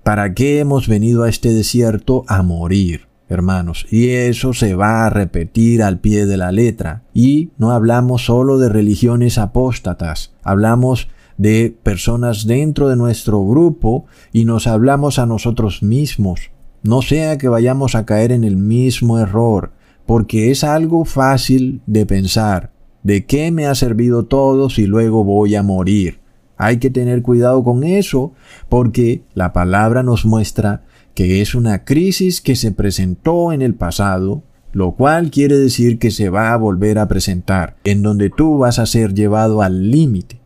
[0.04, 3.08] ¿Para qué hemos venido a este desierto a morir?
[3.34, 7.04] Hermanos, y eso se va a repetir al pie de la letra.
[7.14, 14.46] Y no hablamos solo de religiones apóstatas, hablamos de personas dentro de nuestro grupo y
[14.46, 16.52] nos hablamos a nosotros mismos.
[16.84, 19.72] No sea que vayamos a caer en el mismo error,
[20.06, 22.72] porque es algo fácil de pensar.
[23.04, 26.20] ¿De qué me ha servido todo si luego voy a morir?
[26.58, 28.34] Hay que tener cuidado con eso,
[28.70, 34.44] porque la palabra nos muestra que es una crisis que se presentó en el pasado,
[34.72, 38.80] lo cual quiere decir que se va a volver a presentar, en donde tú vas
[38.80, 40.40] a ser llevado al límite,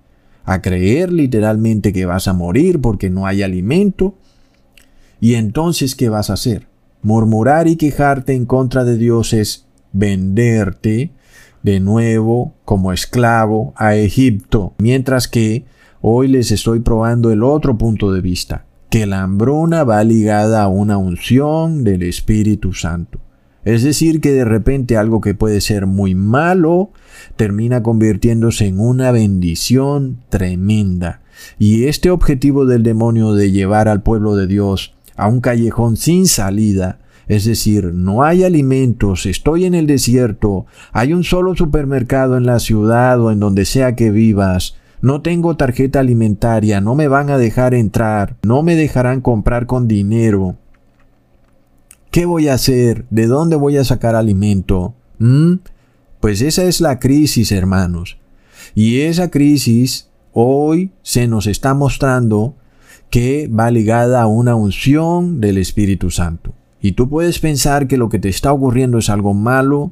[0.43, 4.15] a creer literalmente que vas a morir porque no hay alimento,
[5.19, 6.67] y entonces ¿qué vas a hacer?
[7.01, 11.12] Murmurar y quejarte en contra de Dios es venderte
[11.63, 15.65] de nuevo como esclavo a Egipto, mientras que
[16.01, 20.67] hoy les estoy probando el otro punto de vista, que la hambruna va ligada a
[20.67, 23.19] una unción del Espíritu Santo.
[23.65, 26.91] Es decir, que de repente algo que puede ser muy malo
[27.36, 31.21] termina convirtiéndose en una bendición tremenda.
[31.60, 36.28] Y este objetivo del demonio de llevar al pueblo de Dios a un callejón sin
[36.28, 42.45] salida, es decir, no hay alimentos, estoy en el desierto, hay un solo supermercado en
[42.45, 47.29] la ciudad o en donde sea que vivas, no tengo tarjeta alimentaria, no me van
[47.29, 50.55] a dejar entrar, no me dejarán comprar con dinero.
[52.12, 53.05] ¿Qué voy a hacer?
[53.10, 54.95] ¿De dónde voy a sacar alimento?
[55.19, 55.55] ¿Mm?
[56.19, 58.17] Pues esa es la crisis, hermanos.
[58.73, 62.55] Y esa crisis hoy se nos está mostrando
[63.10, 66.53] que va ligada a una unción del Espíritu Santo.
[66.81, 69.91] Y tú puedes pensar que lo que te está ocurriendo es algo malo,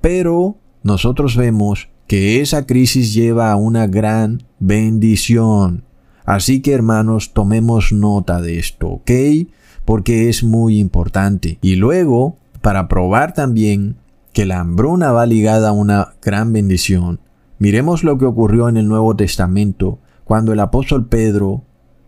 [0.00, 5.84] pero nosotros vemos que esa crisis lleva a una gran bendición.
[6.24, 9.10] Así que hermanos, tomemos nota de esto, ¿ok?
[9.84, 11.58] Porque es muy importante.
[11.62, 13.96] Y luego, para probar también
[14.32, 17.20] que la hambruna va ligada a una gran bendición,
[17.58, 21.62] miremos lo que ocurrió en el Nuevo Testamento cuando el apóstol Pedro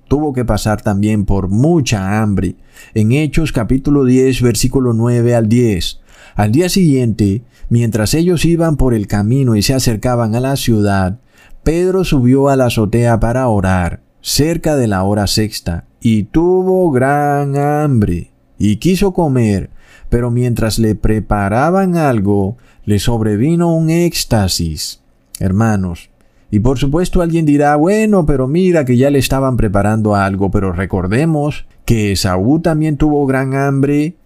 [0.09, 2.57] tuvo que pasar también por mucha hambre.
[2.95, 6.01] En Hechos capítulo 10 versículo 9 al 10.
[6.35, 11.19] Al día siguiente, mientras ellos iban por el camino y se acercaban a la ciudad,
[11.63, 17.57] Pedro subió a la azotea para orar, cerca de la hora sexta, y tuvo gran
[17.57, 19.71] hambre, y quiso comer,
[20.09, 25.03] pero mientras le preparaban algo, le sobrevino un éxtasis.
[25.41, 26.11] Hermanos,
[26.51, 30.73] y por supuesto alguien dirá, bueno, pero mira que ya le estaban preparando algo, pero
[30.73, 34.17] recordemos que Esaú también tuvo gran hambre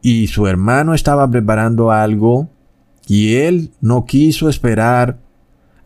[0.00, 2.48] y su hermano estaba preparando algo
[3.06, 5.18] y él no quiso esperar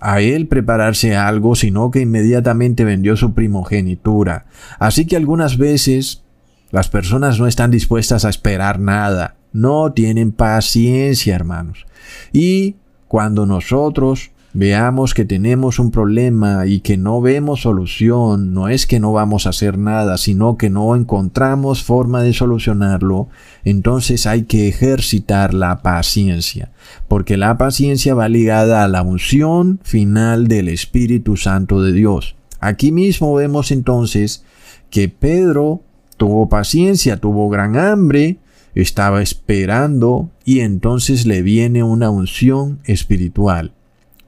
[0.01, 4.47] a él prepararse algo, sino que inmediatamente vendió su primogenitura.
[4.79, 6.23] Así que algunas veces
[6.71, 11.87] las personas no están dispuestas a esperar nada, no tienen paciencia, hermanos.
[12.33, 12.77] Y
[13.09, 19.01] cuando nosotros veamos que tenemos un problema y que no vemos solución, no es que
[19.01, 23.29] no vamos a hacer nada, sino que no encontramos forma de solucionarlo,
[23.65, 26.73] entonces hay que ejercitar la paciencia,
[27.09, 32.37] porque la paciencia va ligada a la unción final del Espíritu Santo de Dios.
[32.61, 34.45] Aquí mismo vemos entonces
[34.91, 35.83] que Pedro
[36.17, 38.39] tuvo paciencia, tuvo gran hambre,
[38.75, 43.73] estaba esperando y entonces le viene una unción espiritual.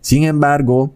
[0.00, 0.94] Sin embargo,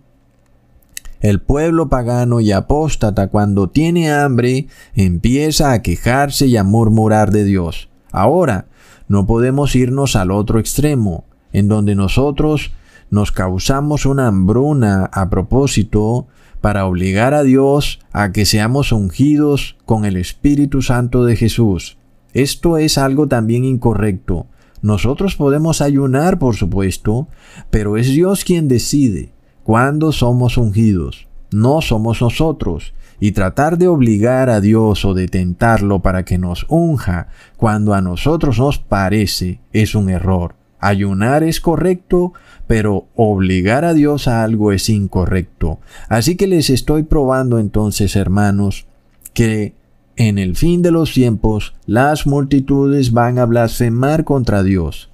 [1.21, 7.45] el pueblo pagano y apóstata cuando tiene hambre empieza a quejarse y a murmurar de
[7.45, 7.89] Dios.
[8.13, 8.67] Ahora,
[9.09, 12.73] no podemos irnos al otro extremo, en donde nosotros
[13.11, 16.27] nos causamos una hambruna a propósito
[16.61, 21.99] para obligar a Dios a que seamos ungidos con el Espíritu Santo de Jesús.
[22.33, 24.47] Esto es algo también incorrecto,
[24.85, 27.27] nosotros podemos ayunar, por supuesto,
[27.71, 31.27] pero es Dios quien decide cuándo somos ungidos.
[31.51, 32.93] No somos nosotros.
[33.19, 38.03] Y tratar de obligar a Dios o de tentarlo para que nos unja cuando a
[38.03, 40.55] nosotros nos parece es un error.
[40.81, 42.35] Ayunar es correcto,
[42.67, 45.79] pero obligar a Dios a algo es incorrecto.
[46.11, 48.87] Así que les estoy probando entonces, hermanos,
[49.33, 49.73] que
[50.17, 55.11] en el fin de los tiempos, las multitudes van a blasfemar contra Dios,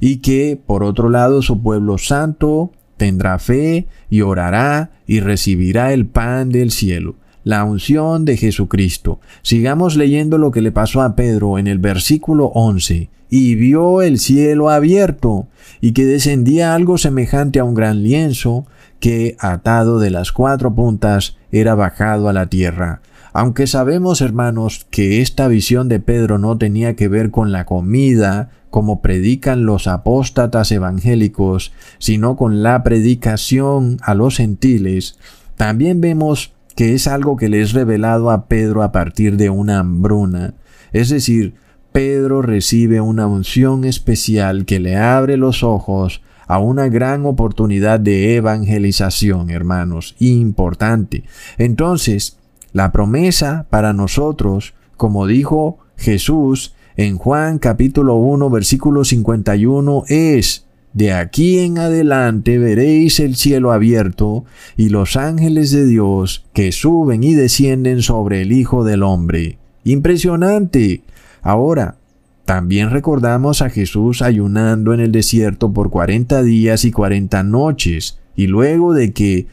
[0.00, 6.06] y que, por otro lado, su pueblo santo tendrá fe y orará y recibirá el
[6.06, 9.20] pan del cielo, la unción de Jesucristo.
[9.42, 13.08] Sigamos leyendo lo que le pasó a Pedro en el versículo 11.
[13.30, 15.46] Y vio el cielo abierto,
[15.80, 18.66] y que descendía algo semejante a un gran lienzo,
[19.00, 23.00] que, atado de las cuatro puntas, era bajado a la tierra
[23.32, 28.50] aunque sabemos, hermanos, que esta visión de Pedro no tenía que ver con la comida,
[28.70, 35.18] como predican los apóstatas evangélicos, sino con la predicación a los gentiles,
[35.56, 39.78] también vemos que es algo que le es revelado a Pedro a partir de una
[39.78, 40.54] hambruna.
[40.92, 41.54] Es decir,
[41.92, 48.36] Pedro recibe una unción especial que le abre los ojos a una gran oportunidad de
[48.36, 51.24] evangelización, hermanos, importante.
[51.58, 52.38] Entonces,
[52.72, 61.12] la promesa para nosotros, como dijo Jesús, en Juan capítulo 1 versículo 51 es, de
[61.12, 64.44] aquí en adelante veréis el cielo abierto
[64.76, 69.58] y los ángeles de Dios que suben y descienden sobre el Hijo del Hombre.
[69.84, 71.02] Impresionante.
[71.40, 71.96] Ahora,
[72.44, 78.46] también recordamos a Jesús ayunando en el desierto por cuarenta días y cuarenta noches, y
[78.46, 79.46] luego de que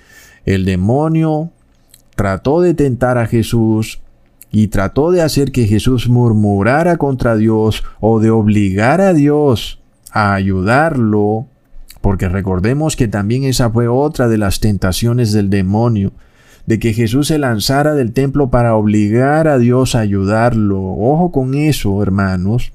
[0.46, 1.52] el demonio
[2.20, 4.02] trató de tentar a Jesús,
[4.52, 9.80] y trató de hacer que Jesús murmurara contra Dios o de obligar a Dios
[10.12, 11.46] a ayudarlo,
[12.02, 16.12] porque recordemos que también esa fue otra de las tentaciones del demonio,
[16.66, 20.82] de que Jesús se lanzara del templo para obligar a Dios a ayudarlo.
[20.82, 22.74] Ojo con eso, hermanos.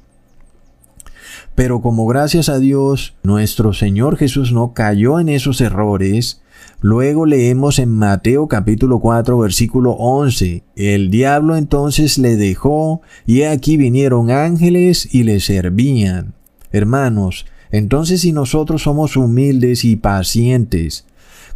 [1.54, 6.40] Pero como gracias a Dios nuestro Señor Jesús no cayó en esos errores,
[6.80, 13.76] Luego leemos en Mateo capítulo 4 versículo 11, el diablo entonces le dejó y aquí
[13.76, 16.34] vinieron ángeles y le servían.
[16.72, 21.06] Hermanos, entonces si nosotros somos humildes y pacientes,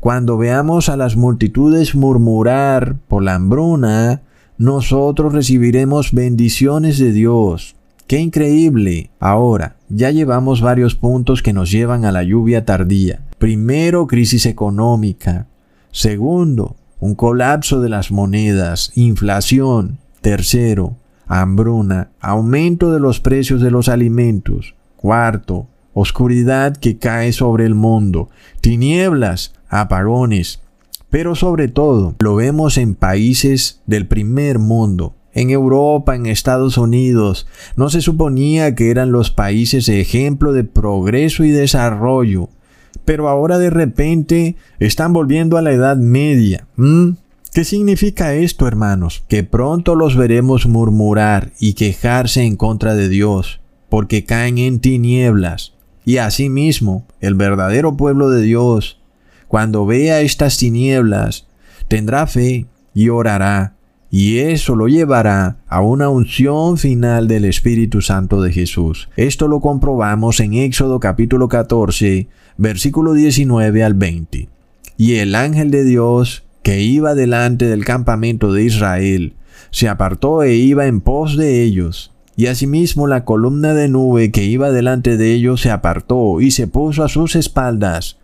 [0.00, 4.22] cuando veamos a las multitudes murmurar por la hambruna,
[4.56, 7.76] nosotros recibiremos bendiciones de Dios.
[8.06, 9.10] ¡Qué increíble!
[9.20, 13.20] Ahora, ya llevamos varios puntos que nos llevan a la lluvia tardía.
[13.38, 15.46] Primero, crisis económica.
[15.92, 19.98] Segundo, un colapso de las monedas, inflación.
[20.20, 20.96] Tercero,
[21.28, 24.74] hambruna, aumento de los precios de los alimentos.
[24.96, 28.28] Cuarto, oscuridad que cae sobre el mundo,
[28.60, 30.60] tinieblas, apagones.
[31.08, 37.46] Pero sobre todo, lo vemos en países del primer mundo, en Europa, en Estados Unidos,
[37.76, 42.48] no se suponía que eran los países ejemplo de progreso y desarrollo,
[43.04, 46.66] pero ahora de repente están volviendo a la Edad Media.
[47.52, 49.24] ¿Qué significa esto, hermanos?
[49.28, 55.74] Que pronto los veremos murmurar y quejarse en contra de Dios, porque caen en tinieblas.
[56.04, 59.00] Y asimismo, el verdadero pueblo de Dios,
[59.48, 61.46] cuando vea estas tinieblas,
[61.88, 63.78] tendrá fe y orará
[64.10, 69.10] y eso lo llevará a una unción final del Espíritu Santo de Jesús.
[69.16, 72.28] Esto lo comprobamos en Éxodo capítulo 14,
[72.58, 74.48] versículo 19 al 20.
[74.98, 79.34] Y el ángel de Dios, que iba delante del campamento de Israel,
[79.70, 82.12] se apartó e iba en pos de ellos.
[82.36, 86.66] Y asimismo la columna de nube que iba delante de ellos se apartó y se
[86.66, 88.18] puso a sus espaldas,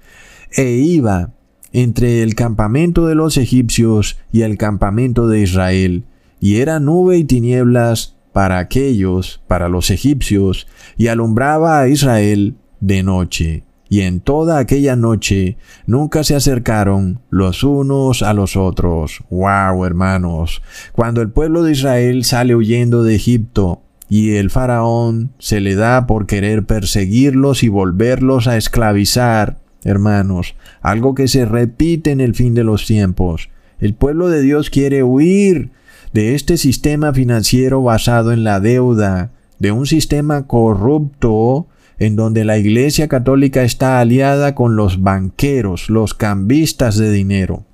[0.56, 1.30] e iba
[1.72, 6.04] entre el campamento de los egipcios y el campamento de Israel,
[6.40, 13.02] y era nube y tinieblas para aquellos, para los egipcios, y alumbraba a Israel de
[13.02, 13.64] noche.
[13.94, 19.22] Y en toda aquella noche nunca se acercaron los unos a los otros.
[19.30, 20.62] ¡Wow, hermanos!
[20.90, 26.08] Cuando el pueblo de Israel sale huyendo de Egipto, y el faraón se le da
[26.08, 32.52] por querer perseguirlos y volverlos a esclavizar, hermanos, algo que se repite en el fin
[32.54, 33.48] de los tiempos.
[33.78, 35.70] El pueblo de Dios quiere huir
[36.12, 39.30] de este sistema financiero basado en la deuda,
[39.60, 41.68] de un sistema corrupto
[41.98, 47.64] en donde la Iglesia Católica está aliada con los banqueros, los cambistas de dinero.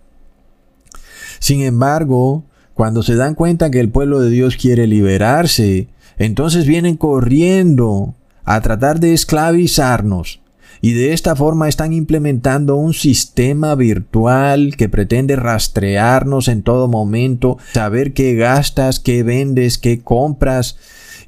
[1.38, 2.44] Sin embargo,
[2.74, 8.14] cuando se dan cuenta que el pueblo de Dios quiere liberarse, entonces vienen corriendo
[8.44, 10.40] a tratar de esclavizarnos,
[10.82, 17.58] y de esta forma están implementando un sistema virtual que pretende rastrearnos en todo momento,
[17.72, 20.78] saber qué gastas, qué vendes, qué compras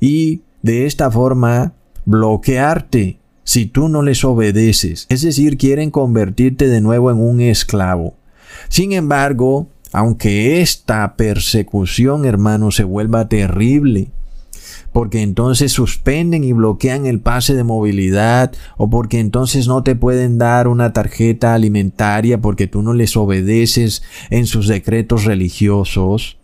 [0.00, 1.74] y de esta forma
[2.04, 5.06] bloquearte si tú no les obedeces.
[5.08, 8.14] Es decir, quieren convertirte de nuevo en un esclavo.
[8.68, 14.10] Sin embargo, aunque esta persecución, hermano, se vuelva terrible,
[14.92, 20.38] porque entonces suspenden y bloquean el pase de movilidad o porque entonces no te pueden
[20.38, 26.38] dar una tarjeta alimentaria porque tú no les obedeces en sus decretos religiosos.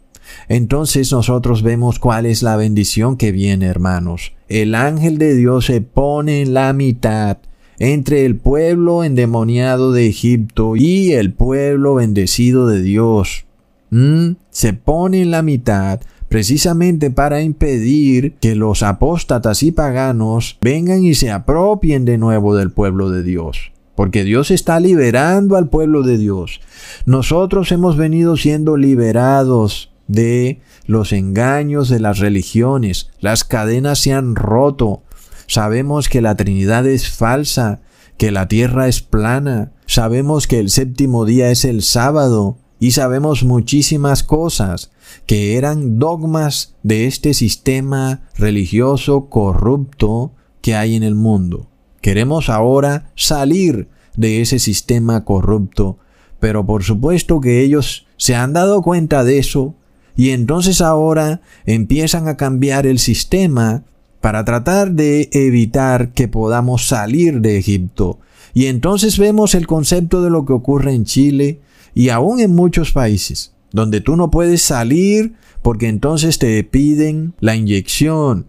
[0.49, 4.33] Entonces nosotros vemos cuál es la bendición que viene, hermanos.
[4.49, 7.39] El ángel de Dios se pone en la mitad
[7.79, 13.45] entre el pueblo endemoniado de Egipto y el pueblo bendecido de Dios.
[13.91, 14.33] ¿Mm?
[14.51, 21.15] Se pone en la mitad precisamente para impedir que los apóstatas y paganos vengan y
[21.15, 23.73] se apropien de nuevo del pueblo de Dios.
[23.95, 26.61] Porque Dios está liberando al pueblo de Dios.
[27.05, 33.11] Nosotros hemos venido siendo liberados de los engaños de las religiones.
[33.21, 35.03] Las cadenas se han roto.
[35.47, 37.81] Sabemos que la Trinidad es falsa,
[38.17, 39.73] que la tierra es plana.
[39.87, 42.59] Sabemos que el séptimo día es el sábado.
[42.81, 44.91] Y sabemos muchísimas cosas
[45.27, 51.69] que eran dogmas de este sistema religioso corrupto que hay en el mundo.
[52.01, 55.99] Queremos ahora salir de ese sistema corrupto,
[56.39, 59.75] pero por supuesto que ellos se han dado cuenta de eso
[60.19, 63.85] y entonces ahora empiezan a cambiar el sistema
[64.21, 68.19] para tratar de evitar que podamos salir de Egipto.
[68.53, 71.61] Y entonces vemos el concepto de lo que ocurre en Chile
[71.95, 77.55] y aún en muchos países donde tú no puedes salir porque entonces te piden la
[77.55, 78.49] inyección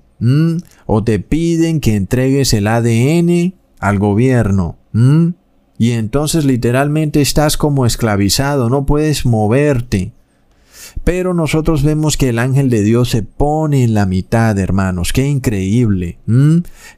[0.87, 4.79] o te piden que entregues el ADN al gobierno.
[5.77, 10.13] Y entonces literalmente estás como esclavizado, no puedes moverte.
[11.09, 15.11] Pero nosotros vemos que el ángel de Dios se pone en la mitad, hermanos.
[15.11, 16.19] Qué increíble.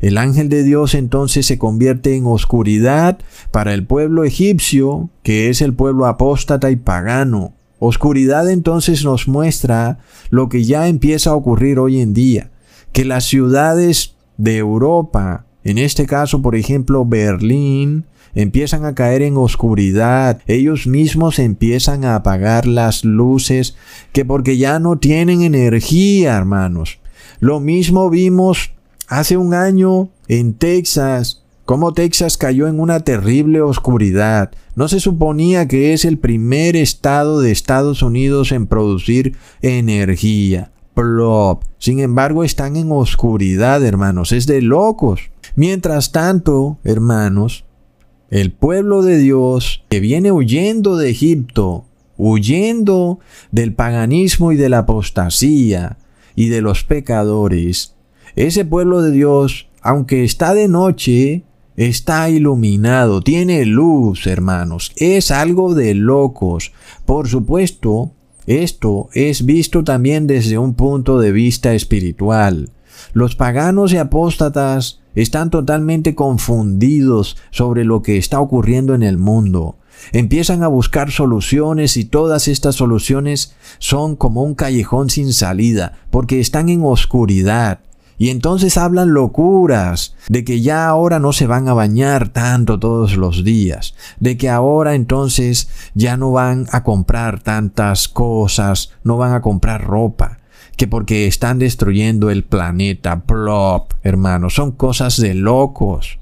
[0.01, 3.19] El ángel de Dios entonces se convierte en oscuridad
[3.51, 7.53] para el pueblo egipcio, que es el pueblo apóstata y pagano.
[7.79, 9.99] Oscuridad entonces nos muestra
[10.29, 12.51] lo que ya empieza a ocurrir hoy en día,
[12.91, 18.03] que las ciudades de Europa, en este caso por ejemplo Berlín,
[18.35, 23.75] empiezan a caer en oscuridad, ellos mismos empiezan a apagar las luces,
[24.13, 26.99] que porque ya no tienen energía, hermanos.
[27.39, 28.71] Lo mismo vimos
[29.07, 34.51] hace un año en Texas, cómo Texas cayó en una terrible oscuridad.
[34.75, 40.71] No se suponía que es el primer estado de Estados Unidos en producir energía.
[40.93, 41.63] Plop.
[41.77, 44.31] Sin embargo, están en oscuridad, hermanos.
[44.31, 45.31] Es de locos.
[45.55, 47.65] Mientras tanto, hermanos,
[48.31, 51.85] el pueblo de Dios que viene huyendo de Egipto,
[52.17, 53.19] huyendo
[53.51, 55.97] del paganismo y de la apostasía
[56.35, 57.93] y de los pecadores,
[58.35, 61.43] ese pueblo de Dios, aunque está de noche,
[61.77, 64.91] Está iluminado, tiene luz, hermanos.
[64.97, 66.73] Es algo de locos.
[67.05, 68.11] Por supuesto,
[68.45, 72.69] esto es visto también desde un punto de vista espiritual.
[73.13, 79.77] Los paganos y apóstatas están totalmente confundidos sobre lo que está ocurriendo en el mundo.
[80.13, 86.39] Empiezan a buscar soluciones y todas estas soluciones son como un callejón sin salida, porque
[86.39, 87.79] están en oscuridad.
[88.17, 93.17] Y entonces hablan locuras de que ya ahora no se van a bañar tanto todos
[93.17, 99.33] los días, de que ahora entonces ya no van a comprar tantas cosas, no van
[99.33, 100.37] a comprar ropa,
[100.77, 106.19] que porque están destruyendo el planeta, plop, hermanos, son cosas de locos.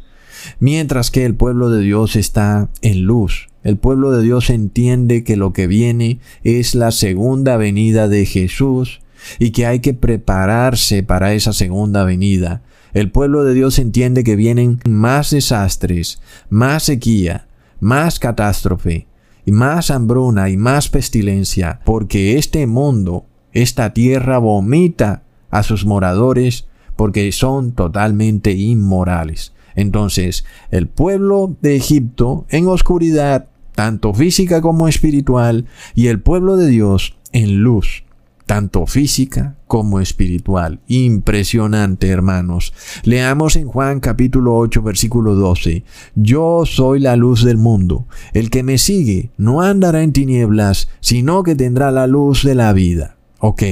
[0.60, 5.36] Mientras que el pueblo de Dios está en luz, el pueblo de Dios entiende que
[5.36, 9.02] lo que viene es la segunda venida de Jesús,
[9.38, 12.62] y que hay que prepararse para esa segunda venida.
[12.94, 17.48] El pueblo de Dios entiende que vienen más desastres, más sequía,
[17.80, 19.08] más catástrofe,
[19.46, 26.68] y más hambruna y más pestilencia, porque este mundo, esta tierra vomita a sus moradores
[26.96, 29.54] porque son totalmente inmorales.
[29.76, 36.68] Entonces, el pueblo de Egipto en oscuridad, tanto física como espiritual, y el pueblo de
[36.68, 38.04] Dios en luz,
[38.46, 40.80] tanto física como espiritual.
[40.88, 42.74] Impresionante, hermanos.
[43.04, 45.84] Leamos en Juan capítulo 8, versículo 12.
[46.16, 48.08] Yo soy la luz del mundo.
[48.34, 52.74] El que me sigue no andará en tinieblas, sino que tendrá la luz de la
[52.74, 53.19] vida.
[53.40, 53.64] Ok,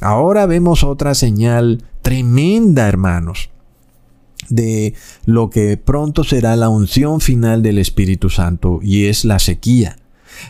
[0.00, 3.50] ahora vemos otra señal tremenda, hermanos
[4.48, 9.98] de lo que pronto será la unción final del Espíritu Santo y es la sequía.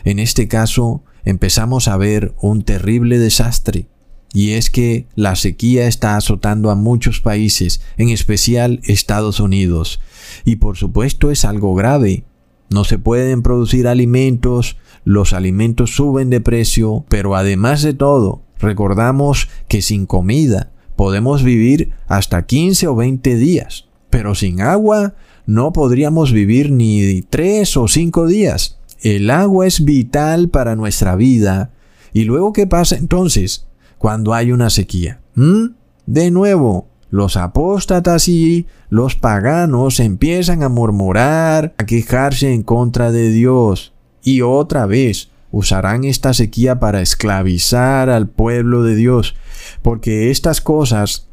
[0.03, 3.87] En este caso, empezamos a ver un terrible desastre.
[4.33, 9.99] Y es que la sequía está azotando a muchos países, en especial Estados Unidos.
[10.43, 12.25] Y por supuesto es algo grave.
[12.69, 19.49] No se pueden producir alimentos, los alimentos suben de precio, pero además de todo, recordamos
[19.67, 26.31] que sin comida podemos vivir hasta 15 o 20 días, pero sin agua no podríamos
[26.31, 28.79] vivir ni 3 o 5 días.
[29.01, 31.71] El agua es vital para nuestra vida.
[32.13, 35.21] ¿Y luego qué pasa entonces cuando hay una sequía?
[35.35, 35.67] ¿Mm?
[36.05, 43.29] De nuevo, los apóstatas y los paganos empiezan a murmurar, a quejarse en contra de
[43.29, 43.93] Dios.
[44.23, 49.35] Y otra vez usarán esta sequía para esclavizar al pueblo de Dios.
[49.81, 51.27] Porque estas cosas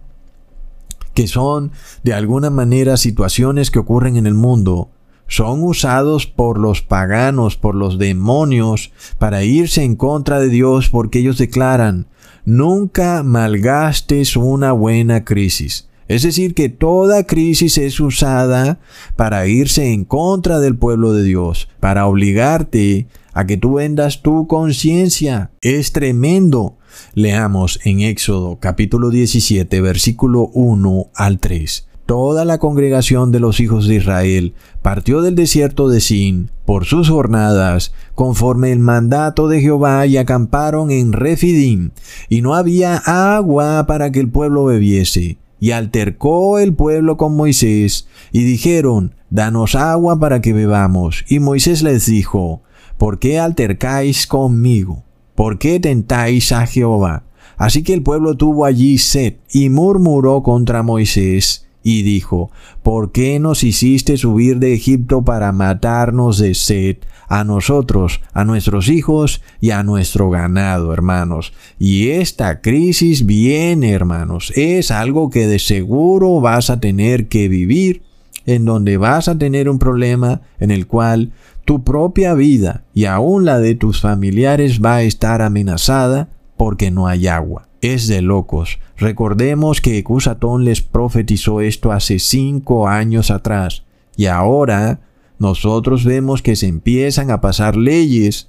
[1.14, 4.90] que son de alguna manera situaciones que ocurren en el mundo,
[5.26, 11.20] son usados por los paganos, por los demonios, para irse en contra de Dios porque
[11.20, 12.08] ellos declaran,
[12.44, 15.88] nunca malgastes una buena crisis.
[16.06, 18.78] Es decir, que toda crisis es usada
[19.16, 24.47] para irse en contra del pueblo de Dios, para obligarte a que tú vendas tu
[24.47, 25.51] conciencia.
[25.61, 26.78] Es tremendo.
[27.14, 31.89] Leamos en Éxodo capítulo 17 versículo 1 al 3.
[32.07, 37.09] Toda la congregación de los hijos de Israel partió del desierto de Sin por sus
[37.09, 41.91] jornadas, conforme el mandato de Jehová, y acamparon en Refidim,
[42.28, 45.39] y no había agua para que el pueblo bebiese.
[45.61, 51.24] Y altercó el pueblo con Moisés, y dijeron, Danos agua para que bebamos.
[51.26, 52.62] Y Moisés les dijo,
[52.99, 55.03] ¿Por qué altercáis conmigo?
[55.34, 57.24] ¿Por qué tentáis a Jehová?
[57.57, 62.51] Así que el pueblo tuvo allí sed, y murmuró contra Moisés, y dijo,
[62.82, 66.97] ¿por qué nos hiciste subir de Egipto para matarnos de sed
[67.28, 71.53] a nosotros, a nuestros hijos y a nuestro ganado, hermanos?
[71.78, 78.03] Y esta crisis viene, hermanos, es algo que de seguro vas a tener que vivir,
[78.47, 81.32] en donde vas a tener un problema en el cual
[81.64, 87.07] tu propia vida y aún la de tus familiares va a estar amenazada porque no
[87.07, 87.68] hay agua.
[87.80, 88.78] Es de locos.
[88.97, 93.84] Recordemos que Cusatón les profetizó esto hace cinco años atrás.
[94.16, 95.01] Y ahora
[95.38, 98.49] nosotros vemos que se empiezan a pasar leyes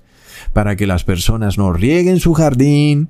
[0.54, 3.10] para que las personas no rieguen su jardín,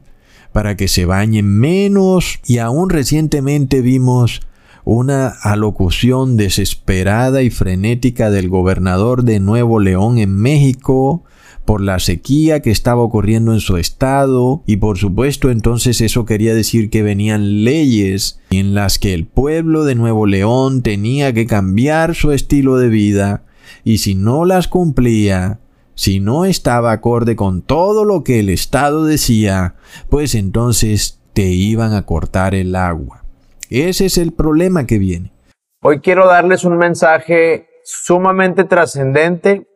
[0.51, 2.39] para que se bañen menos.
[2.45, 4.41] Y aún recientemente vimos
[4.85, 11.23] una alocución desesperada y frenética del gobernador de Nuevo León en México
[11.65, 16.53] por la sequía que estaba ocurriendo en su estado y por supuesto entonces eso quería
[16.53, 22.13] decir que venían leyes en las que el pueblo de Nuevo León tenía que cambiar
[22.13, 23.43] su estilo de vida
[23.83, 25.59] y si no las cumplía,
[25.95, 29.75] si no estaba acorde con todo lo que el Estado decía,
[30.09, 33.24] pues entonces te iban a cortar el agua.
[33.69, 35.33] Ese es el problema que viene.
[35.81, 39.67] Hoy quiero darles un mensaje sumamente trascendente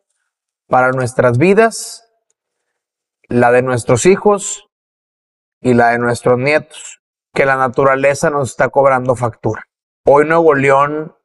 [0.67, 2.03] para nuestras vidas,
[3.27, 4.67] la de nuestros hijos
[5.61, 6.99] y la de nuestros nietos,
[7.33, 9.63] que la naturaleza nos está cobrando factura.
[10.05, 11.15] Hoy Nuevo León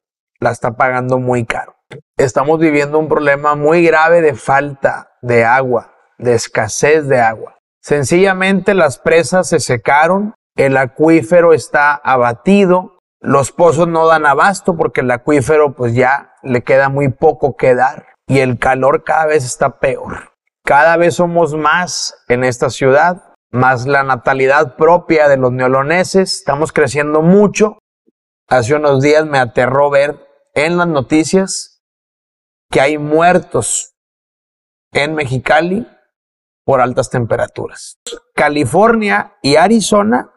[0.40, 1.76] la está pagando muy caro.
[2.16, 7.58] Estamos viviendo un problema muy grave de falta de agua, de escasez de agua.
[7.80, 15.00] Sencillamente las presas se secaron, el acuífero está abatido, los pozos no dan abasto porque
[15.00, 19.44] el acuífero pues ya le queda muy poco que dar y el calor cada vez
[19.44, 20.32] está peor.
[20.64, 26.72] Cada vez somos más en esta ciudad, más la natalidad propia de los neoloneses, estamos
[26.72, 27.78] creciendo mucho.
[28.48, 31.82] Hace unos días me aterró ver en las noticias
[32.70, 33.94] que hay muertos
[34.92, 35.86] en Mexicali
[36.64, 37.98] por altas temperaturas.
[38.34, 40.33] California y Arizona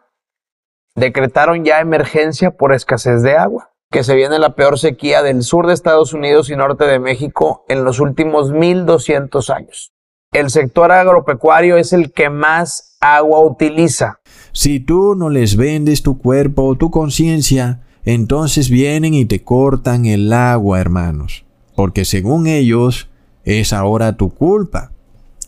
[0.97, 5.65] decretaron ya emergencia por escasez de agua que se viene la peor sequía del sur
[5.65, 9.93] de Estados Unidos y norte de México en los últimos 1200 años.
[10.33, 14.19] El sector agropecuario es el que más agua utiliza.
[14.51, 20.05] Si tú no les vendes tu cuerpo o tu conciencia, entonces vienen y te cortan
[20.05, 21.45] el agua, hermanos,
[21.75, 23.09] porque según ellos
[23.45, 24.91] es ahora tu culpa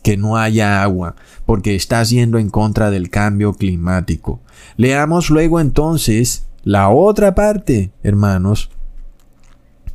[0.02, 4.40] que no haya agua, porque estás yendo en contra del cambio climático.
[4.76, 8.70] Leamos luego entonces la otra parte, hermanos,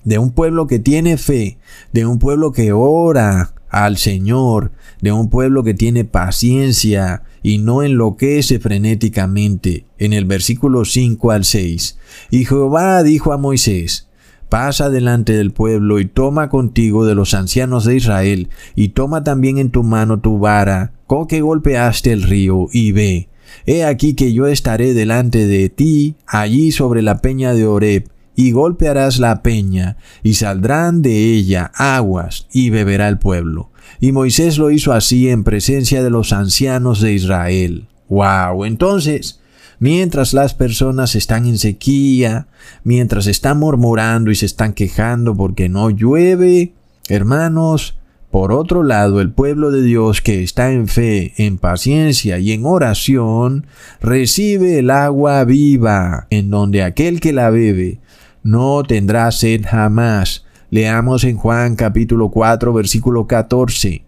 [0.04, 1.58] de un pueblo que tiene fe,
[1.92, 7.84] de un pueblo que ora al Señor, de un pueblo que tiene paciencia y no
[7.84, 9.86] enloquece frenéticamente.
[9.98, 11.98] En el versículo 5 al 6.
[12.32, 14.05] Y Jehová dijo a Moisés,
[14.50, 19.58] Pasa delante del pueblo y toma contigo de los ancianos de Israel, y toma también
[19.58, 23.30] en tu mano tu vara, con que golpeaste el río, y ve,
[23.66, 28.52] He aquí que yo estaré delante de ti, allí sobre la peña de Oreb, y
[28.52, 33.72] golpearás la peña, y saldrán de ella aguas, y beberá el pueblo.
[34.00, 37.88] Y Moisés lo hizo así en presencia de los ancianos de Israel.
[38.10, 38.66] ¡Wow!
[38.66, 39.40] Entonces,
[39.80, 42.48] mientras las personas están en sequía,
[42.84, 46.74] mientras están murmurando y se están quejando porque no llueve,
[47.10, 47.98] hermanos,
[48.36, 52.66] por otro lado, el pueblo de Dios que está en fe, en paciencia y en
[52.66, 53.66] oración,
[54.02, 58.00] recibe el agua viva, en donde aquel que la bebe
[58.44, 60.44] no tendrá sed jamás.
[60.70, 64.04] Leamos en Juan capítulo 4 versículo 14.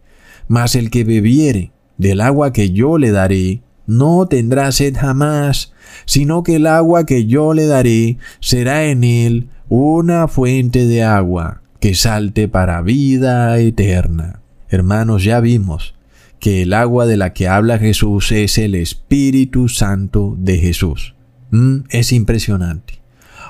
[0.49, 5.74] Mas el que bebiere del agua que yo le daré, no tendrá sed jamás,
[6.06, 11.62] sino que el agua que yo le daré será en él una fuente de agua
[11.80, 14.42] que salte para vida eterna.
[14.70, 15.96] Hermanos, ya vimos
[16.40, 21.16] que el agua de la que habla Jesús es el Espíritu Santo de Jesús.
[21.52, 23.02] Mm, es impresionante.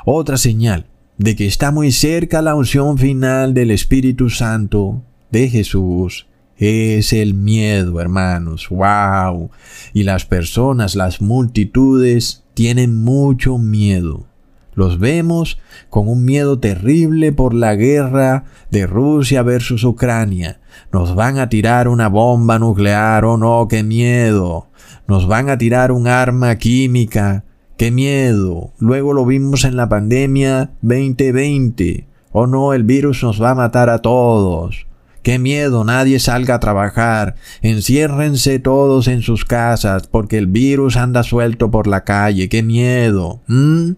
[0.05, 0.85] Otra señal
[1.17, 6.27] de que está muy cerca la unción final del Espíritu Santo de Jesús
[6.57, 8.69] es el miedo, hermanos.
[8.69, 9.51] ¡Wow!
[9.93, 14.25] Y las personas, las multitudes, tienen mucho miedo.
[14.73, 20.59] Los vemos con un miedo terrible por la guerra de Rusia versus Ucrania.
[20.91, 24.67] Nos van a tirar una bomba nuclear, oh no, qué miedo.
[25.07, 27.43] Nos van a tirar un arma química,
[27.77, 28.71] qué miedo.
[28.79, 32.07] Luego lo vimos en la pandemia 2020.
[32.31, 34.86] Oh no, el virus nos va a matar a todos.
[35.27, 37.35] Qué miedo, nadie salga a trabajar.
[37.61, 42.47] Enciérrense todos en sus casas porque el virus anda suelto por la calle.
[42.47, 43.41] Qué miedo.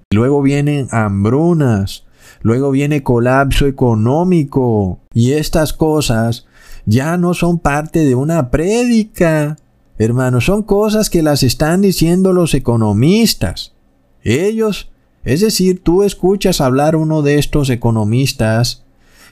[0.10, 2.08] Luego vienen hambrunas.
[2.42, 5.02] Luego viene colapso económico.
[5.14, 6.48] Y estas cosas
[6.88, 9.56] ya no son parte de una prédica.
[10.00, 13.76] Hermanos, son cosas que las están diciendo los economistas.
[14.24, 14.90] Ellos,
[15.24, 18.84] es decir, tú escuchas hablar uno de estos economistas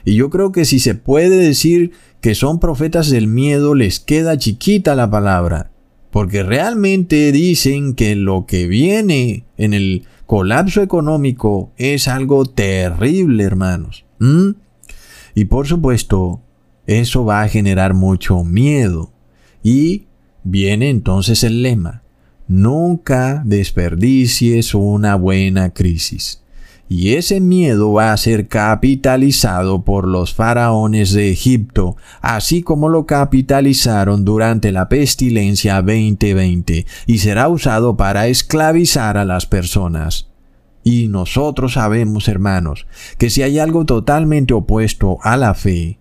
[0.04, 4.38] y yo creo que si se puede decir que son profetas del miedo, les queda
[4.38, 5.70] chiquita la palabra.
[6.10, 14.04] Porque realmente dicen que lo que viene en el colapso económico es algo terrible, hermanos.
[15.34, 16.42] Y por supuesto,
[16.86, 19.12] eso va a generar mucho miedo.
[19.62, 20.06] Y
[20.44, 22.02] viene entonces el lema.
[22.48, 26.42] Nunca desperdicies una buena crisis
[26.88, 33.04] y ese miedo va a ser capitalizado por los faraones de Egipto, así como lo
[33.04, 40.28] capitalizaron durante la pestilencia 2020, y será usado para esclavizar a las personas.
[40.82, 42.86] Y nosotros sabemos, hermanos,
[43.18, 45.98] que si hay algo totalmente opuesto a la fe,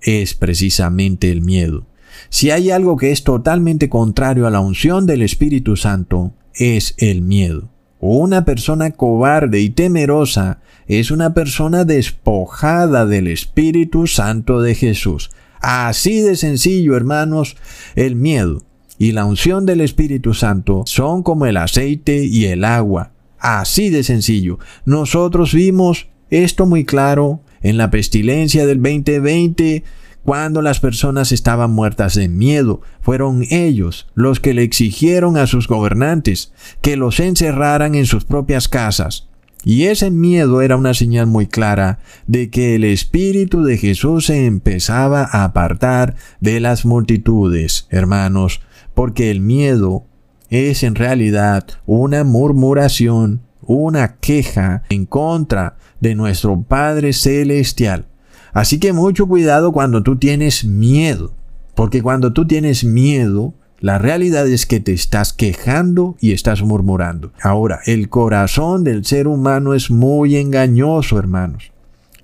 [0.00, 1.86] es precisamente el miedo.
[2.30, 7.22] Si hay algo que es totalmente contrario a la unción del Espíritu Santo, es el
[7.22, 7.68] miedo.
[8.00, 15.30] Una persona cobarde y temerosa es una persona despojada del Espíritu Santo de Jesús.
[15.60, 17.56] Así de sencillo, hermanos,
[17.96, 18.62] el miedo
[18.98, 23.12] y la unción del Espíritu Santo son como el aceite y el agua.
[23.38, 24.58] Así de sencillo.
[24.84, 29.82] Nosotros vimos esto muy claro en la pestilencia del 2020
[30.28, 35.66] cuando las personas estaban muertas de miedo, fueron ellos los que le exigieron a sus
[35.68, 36.52] gobernantes
[36.82, 39.30] que los encerraran en sus propias casas.
[39.64, 44.44] Y ese miedo era una señal muy clara de que el Espíritu de Jesús se
[44.44, 48.60] empezaba a apartar de las multitudes, hermanos,
[48.92, 50.04] porque el miedo
[50.50, 58.04] es en realidad una murmuración, una queja en contra de nuestro Padre Celestial.
[58.52, 61.32] Así que mucho cuidado cuando tú tienes miedo,
[61.74, 67.32] porque cuando tú tienes miedo, la realidad es que te estás quejando y estás murmurando.
[67.40, 71.70] Ahora, el corazón del ser humano es muy engañoso, hermanos.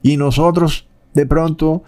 [0.02, 1.84] Y nosotros, de pronto,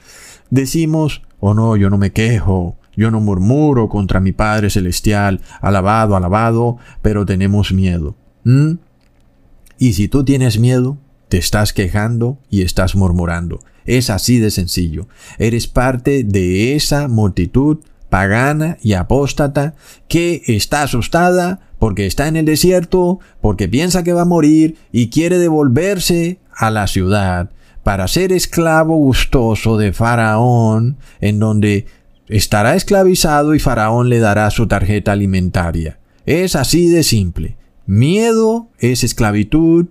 [0.51, 6.17] decimos, oh no, yo no me quejo, yo no murmuro contra mi Padre Celestial, alabado,
[6.17, 8.15] alabado, pero tenemos miedo.
[8.45, 8.75] ¿Mm?
[9.79, 10.97] Y si tú tienes miedo,
[11.29, 13.59] te estás quejando y estás murmurando.
[13.87, 15.09] Es así de sencillo.
[15.39, 17.79] Eres parte de esa multitud
[18.11, 19.75] pagana y apóstata
[20.09, 25.11] que está asustada porque está en el desierto, porque piensa que va a morir y
[25.11, 27.51] quiere devolverse a la ciudad
[27.83, 31.87] para ser esclavo gustoso de Faraón, en donde
[32.29, 36.01] estará esclavizado y Faraón le dará su tarjeta alimentaria.
[36.25, 37.57] Es así de simple.
[37.87, 39.87] Miedo es esclavitud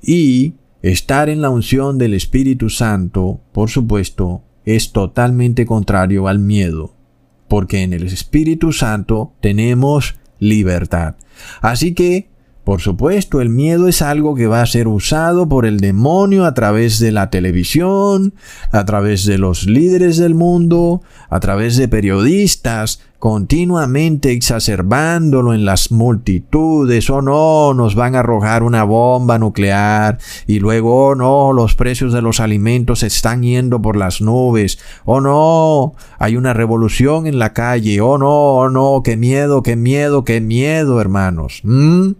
[0.00, 6.94] y Estar en la unción del Espíritu Santo, por supuesto, es totalmente contrario al miedo,
[7.48, 11.16] porque en el Espíritu Santo tenemos libertad.
[11.60, 12.30] Así que,
[12.64, 16.54] por supuesto, el miedo es algo que va a ser usado por el demonio a
[16.54, 18.32] través de la televisión,
[18.70, 25.92] a través de los líderes del mundo, a través de periodistas, continuamente exacerbándolo en las
[25.92, 31.74] multitudes, oh no, nos van a arrojar una bomba nuclear, y luego, oh no, los
[31.74, 37.38] precios de los alimentos están yendo por las nubes, oh no, hay una revolución en
[37.38, 41.60] la calle, oh no, oh no, qué miedo, qué miedo, qué miedo, hermanos.
[41.62, 42.12] ¿Mm?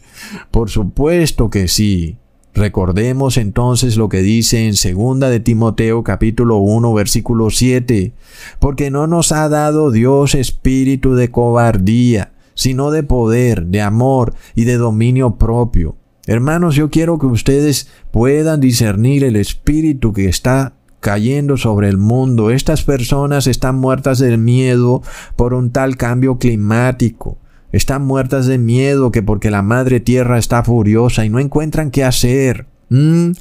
[0.50, 2.18] por supuesto que sí.
[2.58, 8.14] Recordemos entonces lo que dice en segunda de Timoteo capítulo 1 versículo 7,
[8.58, 14.64] porque no nos ha dado Dios espíritu de cobardía, sino de poder, de amor y
[14.64, 15.94] de dominio propio.
[16.26, 22.50] Hermanos, yo quiero que ustedes puedan discernir el espíritu que está cayendo sobre el mundo.
[22.50, 25.00] Estas personas están muertas de miedo
[25.36, 27.38] por un tal cambio climático.
[27.72, 32.04] Están muertas de miedo que porque la madre tierra está furiosa y no encuentran qué
[32.04, 32.66] hacer.
[32.88, 33.32] ¿Mm?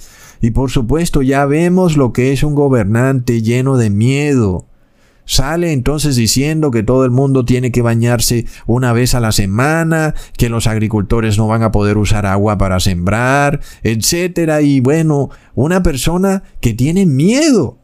[0.41, 4.65] Y por supuesto ya vemos lo que es un gobernante lleno de miedo.
[5.25, 10.15] Sale entonces diciendo que todo el mundo tiene que bañarse una vez a la semana,
[10.37, 14.61] que los agricultores no van a poder usar agua para sembrar, etcétera.
[14.61, 17.77] Y bueno, una persona que tiene miedo.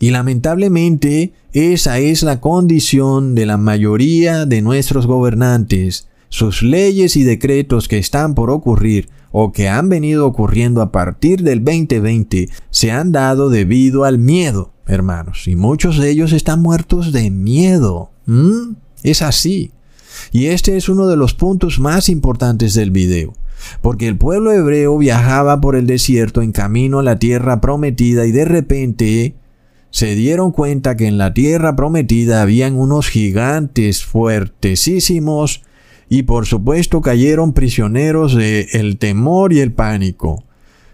[0.00, 6.08] Y lamentablemente esa es la condición de la mayoría de nuestros gobernantes.
[6.28, 11.42] Sus leyes y decretos que están por ocurrir o que han venido ocurriendo a partir
[11.42, 17.12] del 2020 se han dado debido al miedo hermanos, y muchos de ellos están muertos
[17.12, 18.10] de miedo.
[18.26, 18.74] ¿Mm?
[19.02, 19.72] Es así.
[20.32, 23.34] Y este es uno de los puntos más importantes del video,
[23.82, 28.32] porque el pueblo hebreo viajaba por el desierto en camino a la tierra prometida y
[28.32, 29.34] de repente
[29.96, 35.62] se dieron cuenta que en la tierra prometida habían unos gigantes fuertesísimos
[36.10, 40.44] y por supuesto cayeron prisioneros del el temor y el pánico.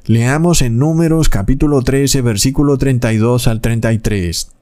[0.07, 4.53] Leamos en Números capítulo 13 versículo 32 al 33.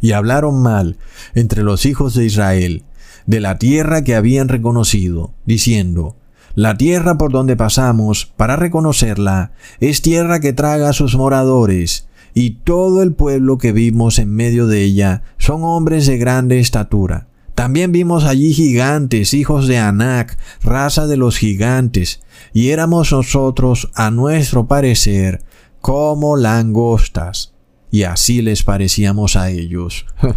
[0.00, 0.96] Y hablaron mal
[1.34, 2.84] entre los hijos de Israel
[3.26, 6.14] de la tierra que habían reconocido, diciendo,
[6.54, 12.50] La tierra por donde pasamos para reconocerla es tierra que traga a sus moradores, y
[12.64, 17.28] todo el pueblo que vimos en medio de ella son hombres de grande estatura.
[17.54, 22.20] También vimos allí gigantes, hijos de Anac, raza de los gigantes,
[22.52, 25.44] y éramos nosotros, a nuestro parecer,
[25.80, 27.52] como langostas.
[27.92, 30.04] Y así les parecíamos a ellos.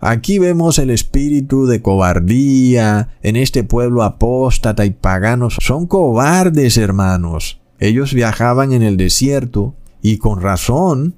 [0.00, 5.58] Aquí vemos el espíritu de cobardía en este pueblo apóstata y paganos.
[5.60, 7.60] Son cobardes, hermanos.
[7.78, 11.14] Ellos viajaban en el desierto y con razón.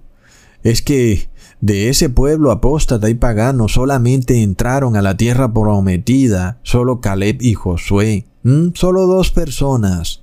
[0.67, 1.29] Es que
[1.61, 7.55] de ese pueblo apóstata y pagano solamente entraron a la tierra prometida solo Caleb y
[7.55, 8.27] Josué.
[8.75, 10.23] Solo dos personas.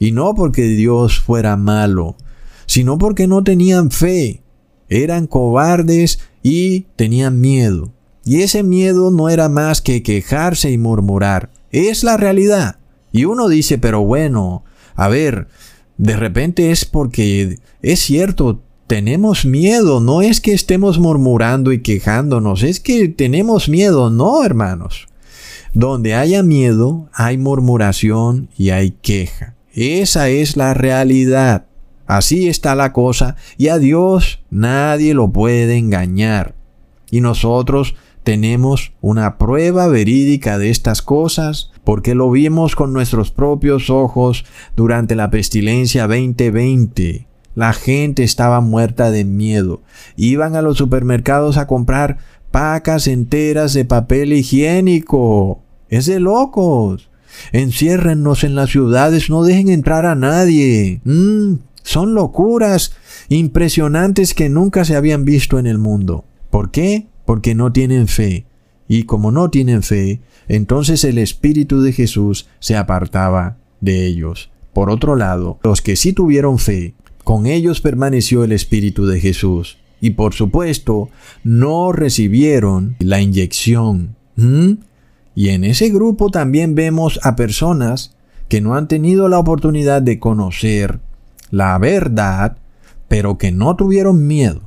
[0.00, 2.16] Y no porque Dios fuera malo,
[2.66, 4.42] sino porque no tenían fe.
[4.88, 7.92] Eran cobardes y tenían miedo.
[8.24, 11.48] Y ese miedo no era más que quejarse y murmurar.
[11.70, 12.80] Es la realidad.
[13.12, 14.64] Y uno dice, pero bueno,
[14.96, 15.46] a ver,
[15.96, 22.64] de repente es porque es cierto, tenemos miedo, no es que estemos murmurando y quejándonos,
[22.64, 25.06] es que tenemos miedo, no, hermanos.
[25.72, 29.54] Donde haya miedo, hay murmuración y hay queja.
[29.72, 31.66] Esa es la realidad.
[32.08, 36.56] Así está la cosa y a Dios nadie lo puede engañar.
[37.12, 43.88] Y nosotros tenemos una prueba verídica de estas cosas porque lo vimos con nuestros propios
[43.88, 47.29] ojos durante la pestilencia 2020.
[47.54, 49.82] La gente estaba muerta de miedo.
[50.16, 52.18] Iban a los supermercados a comprar
[52.50, 55.62] pacas enteras de papel higiénico.
[55.88, 57.10] Es de locos.
[57.52, 61.00] Enciérrennos en las ciudades, no dejen entrar a nadie.
[61.04, 62.92] Mm, son locuras
[63.28, 66.24] impresionantes que nunca se habían visto en el mundo.
[66.50, 67.06] ¿Por qué?
[67.24, 68.46] Porque no tienen fe.
[68.88, 74.50] Y como no tienen fe, entonces el Espíritu de Jesús se apartaba de ellos.
[74.72, 76.94] Por otro lado, los que sí tuvieron fe,
[77.30, 79.78] con ellos permaneció el Espíritu de Jesús.
[80.00, 81.10] Y por supuesto,
[81.44, 84.16] no recibieron la inyección.
[85.36, 88.16] Y en ese grupo también vemos a personas
[88.48, 90.98] que no han tenido la oportunidad de conocer
[91.52, 92.56] la verdad,
[93.06, 94.62] pero que no tuvieron miedo.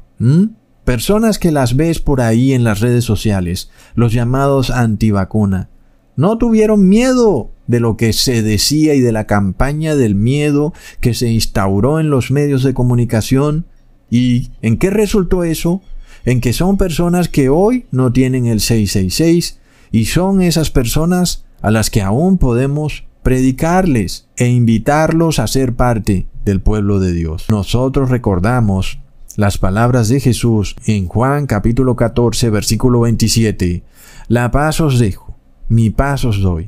[0.85, 5.67] Personas que las ves por ahí en las redes sociales, los llamados antivacuna,
[6.15, 11.13] no tuvieron miedo de lo que se decía y de la campaña del miedo que
[11.13, 13.65] se instauró en los medios de comunicación.
[14.09, 15.81] ¿Y en qué resultó eso?
[16.25, 19.59] En que son personas que hoy no tienen el 666
[19.91, 26.27] y son esas personas a las que aún podemos predicarles e invitarlos a ser parte
[26.43, 27.45] del pueblo de Dios.
[27.49, 28.99] Nosotros recordamos
[29.37, 33.83] las palabras de Jesús en Juan capítulo 14 versículo 27.
[34.27, 35.32] La paz os dejo,
[35.73, 36.65] mi paz os doy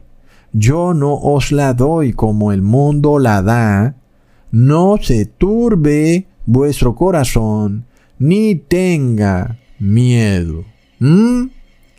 [0.58, 3.96] yo no os la doy como el mundo la da,
[4.52, 7.84] no se turbe vuestro corazón,
[8.20, 10.64] ni tenga miedo.
[11.00, 11.48] ¿Mm?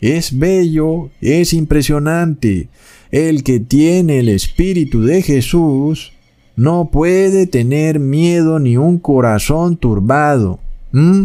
[0.01, 2.71] Es bello, es impresionante.
[3.11, 6.15] El que tiene el Espíritu de Jesús
[6.57, 10.61] no puede tener miedo ni un corazón turbado.
[10.93, 11.25] ¿Mm?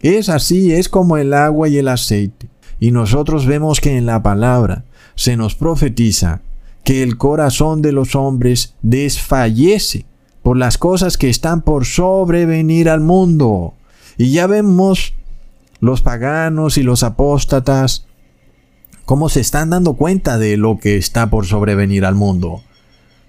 [0.00, 2.48] Es así, es como el agua y el aceite.
[2.80, 4.84] Y nosotros vemos que en la palabra
[5.18, 6.42] se nos profetiza
[6.84, 10.06] que el corazón de los hombres desfallece
[10.44, 13.74] por las cosas que están por sobrevenir al mundo.
[14.16, 15.14] Y ya vemos
[15.80, 18.06] los paganos y los apóstatas
[19.06, 22.62] cómo se están dando cuenta de lo que está por sobrevenir al mundo.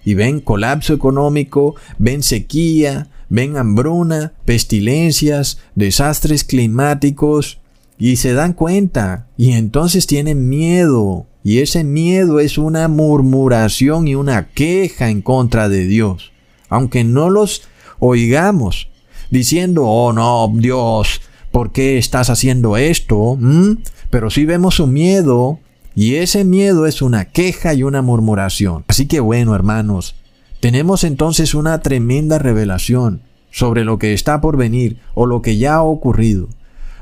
[0.06, 7.59] Y ven colapso económico, ven sequía, ven hambruna, pestilencias, desastres climáticos,
[8.00, 14.16] y se dan cuenta, y entonces tienen miedo, y ese miedo es una murmuración y
[14.16, 16.32] una queja en contra de Dios,
[16.70, 17.64] aunque no los
[18.00, 18.88] oigamos
[19.30, 21.22] diciendo, oh no, Dios,
[21.52, 23.38] ¿por qué estás haciendo esto?
[23.39, 23.80] ¿Mm?
[24.10, 25.60] Pero sí vemos su miedo,
[25.93, 28.86] y ese miedo es una queja y una murmuración.
[28.88, 30.16] Así que bueno, hermanos,
[30.62, 33.22] tenemos entonces una tremenda revelación
[33.52, 36.47] sobre lo que está por venir o lo que ya ha ocurrido.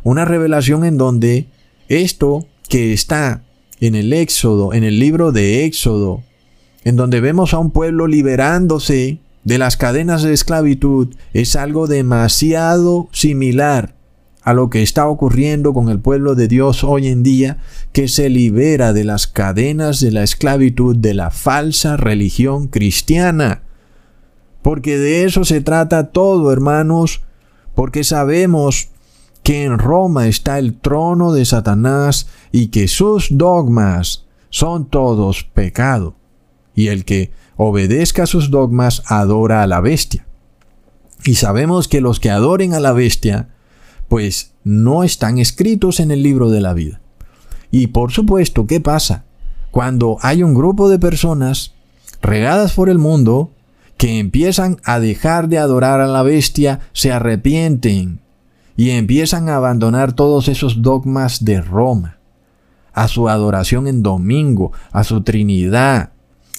[0.07, 1.47] Una revelación en donde
[1.89, 3.43] esto que está
[3.81, 6.23] en el Éxodo, en el libro de Éxodo,
[6.85, 13.09] en donde vemos a un pueblo liberándose de las cadenas de esclavitud, es algo demasiado
[13.11, 13.95] similar
[14.43, 17.57] a lo que está ocurriendo con el pueblo de Dios hoy en día,
[17.91, 23.63] que se libera de las cadenas de la esclavitud de la falsa religión cristiana.
[24.61, 27.23] Porque de eso se trata todo, hermanos,
[27.75, 28.91] porque sabemos
[29.47, 36.15] que en Roma está el trono de Satanás y que sus dogmas son todos pecado.
[36.75, 40.27] Y el que obedezca sus dogmas adora a la bestia.
[41.23, 43.47] Y sabemos que los que adoren a la bestia,
[44.09, 46.99] pues no están escritos en el libro de la vida.
[47.71, 49.23] Y por supuesto, ¿qué pasa?
[49.71, 51.73] Cuando hay un grupo de personas
[52.21, 53.51] regadas por el mundo
[53.95, 58.26] que empiezan a dejar de adorar a la bestia, se arrepienten
[58.77, 62.19] y empiezan a abandonar todos esos dogmas de Roma,
[62.93, 66.11] a su adoración en domingo, a su Trinidad,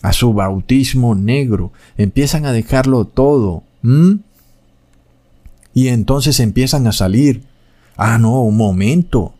[0.03, 3.63] a su bautismo negro, empiezan a dejarlo todo.
[5.73, 7.45] Y entonces empiezan a salir.
[7.97, 9.35] Ah, no, un momento.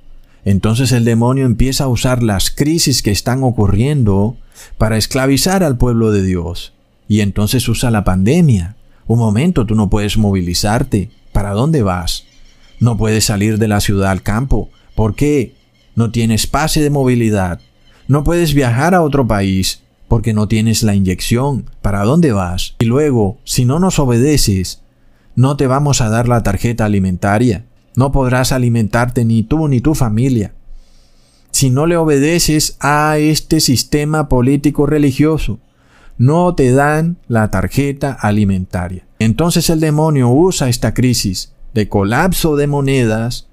[0.45, 4.37] Entonces el demonio empieza a usar las crisis que están ocurriendo
[4.79, 6.75] para esclavizar al pueblo de Dios.
[7.09, 8.77] Y entonces usa la pandemia.
[9.09, 11.11] Un momento, tú no puedes movilizarte.
[11.33, 12.28] ¿Para dónde vas?
[12.81, 14.71] No puedes salir de la ciudad al campo.
[14.95, 15.55] ¿Por qué?
[15.95, 17.61] No tienes pase de movilidad.
[18.07, 21.67] No puedes viajar a otro país porque no tienes la inyección.
[21.83, 22.75] ¿Para dónde vas?
[22.79, 24.83] Y luego, si no nos obedeces,
[25.35, 27.65] no te vamos a dar la tarjeta alimentaria.
[27.97, 30.55] No podrás alimentarte ni tú ni tu familia.
[31.51, 35.59] Si no le obedeces a este sistema político religioso,
[36.17, 39.07] no te dan la tarjeta alimentaria.
[39.19, 43.47] Entonces el demonio usa esta crisis de colapso de monedas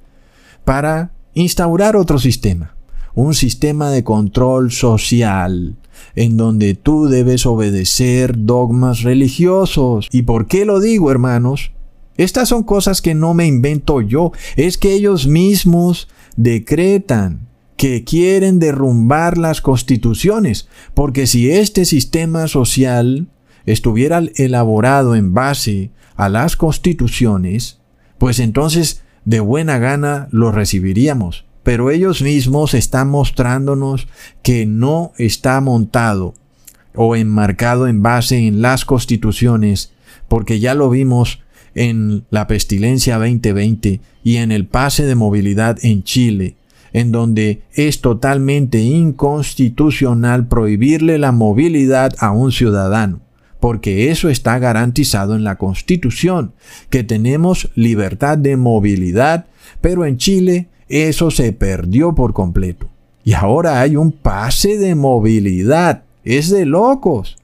[0.64, 2.76] para instaurar otro sistema,
[3.14, 5.76] un sistema de control social,
[6.16, 10.08] en donde tú debes obedecer dogmas religiosos.
[10.12, 11.72] ¿Y por qué lo digo, hermanos?
[12.18, 17.48] Estas son cosas que no me invento yo, es que ellos mismos decretan
[17.78, 23.28] que quieren derrumbar las constituciones, porque si este sistema social
[23.68, 27.82] estuviera elaborado en base a las constituciones,
[28.18, 31.46] pues entonces de buena gana lo recibiríamos.
[31.64, 34.08] Pero ellos mismos están mostrándonos
[34.44, 36.36] que no está montado
[36.94, 39.92] o enmarcado en base en las constituciones,
[40.28, 41.42] porque ya lo vimos
[41.74, 46.56] en la pestilencia 2020 y en el pase de movilidad en Chile,
[46.94, 53.22] en donde es totalmente inconstitucional prohibirle la movilidad a un ciudadano,
[53.60, 56.54] porque eso está garantizado en la Constitución,
[56.90, 59.46] que tenemos libertad de movilidad,
[59.82, 62.90] pero en Chile eso se perdió por completo.
[63.24, 66.04] Y ahora hay un pase de movilidad.
[66.24, 67.38] Es de locos.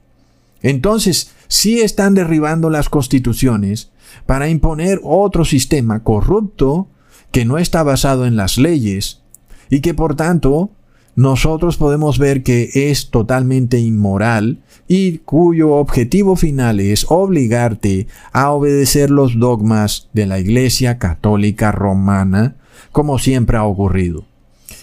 [0.61, 3.89] Entonces, sí están derribando las constituciones
[4.25, 6.87] para imponer otro sistema corrupto
[7.31, 9.21] que no está basado en las leyes
[9.69, 10.69] y que por tanto
[11.15, 19.09] nosotros podemos ver que es totalmente inmoral y cuyo objetivo final es obligarte a obedecer
[19.11, 22.55] los dogmas de la Iglesia Católica Romana,
[22.91, 24.25] como siempre ha ocurrido.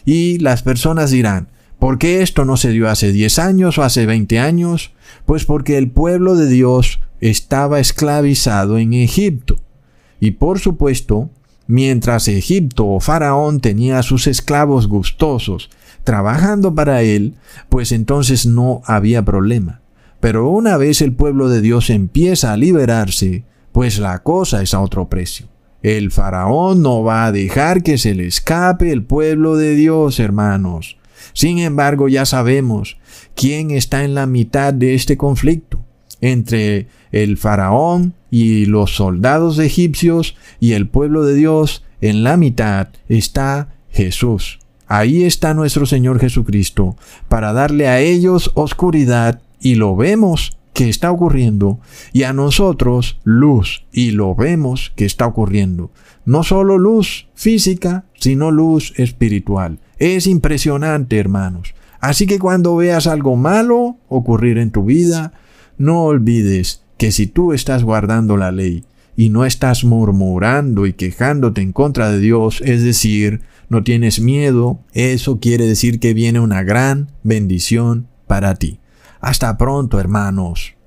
[0.04, 1.48] Y las personas dirán,
[1.78, 4.92] ¿por qué esto no se dio hace 10 años o hace 20 años?
[5.24, 9.56] Pues porque el pueblo de Dios estaba esclavizado en Egipto.
[10.20, 11.30] Y por supuesto,
[11.70, 15.68] Mientras Egipto o Faraón tenía a sus esclavos gustosos
[16.08, 17.34] trabajando para él,
[17.68, 19.82] pues entonces no había problema.
[20.20, 24.80] Pero una vez el pueblo de Dios empieza a liberarse, pues la cosa es a
[24.80, 25.48] otro precio.
[25.82, 30.96] El faraón no va a dejar que se le escape el pueblo de Dios, hermanos.
[31.34, 32.96] Sin embargo, ya sabemos
[33.34, 35.78] quién está en la mitad de este conflicto
[36.22, 41.84] entre el faraón y los soldados egipcios y el pueblo de Dios.
[42.00, 44.58] En la mitad está Jesús.
[44.88, 46.96] Ahí está nuestro Señor Jesucristo
[47.28, 51.78] para darle a ellos oscuridad y lo vemos que está ocurriendo
[52.12, 55.90] y a nosotros luz y lo vemos que está ocurriendo.
[56.24, 59.78] No solo luz física, sino luz espiritual.
[59.98, 61.74] Es impresionante, hermanos.
[62.00, 65.32] Así que cuando veas algo malo ocurrir en tu vida,
[65.76, 68.84] no olvides que si tú estás guardando la ley
[69.18, 74.78] y no estás murmurando y quejándote en contra de Dios, es decir, no tienes miedo,
[74.92, 78.78] eso quiere decir que viene una gran bendición para ti.
[79.20, 80.77] Hasta pronto, hermanos.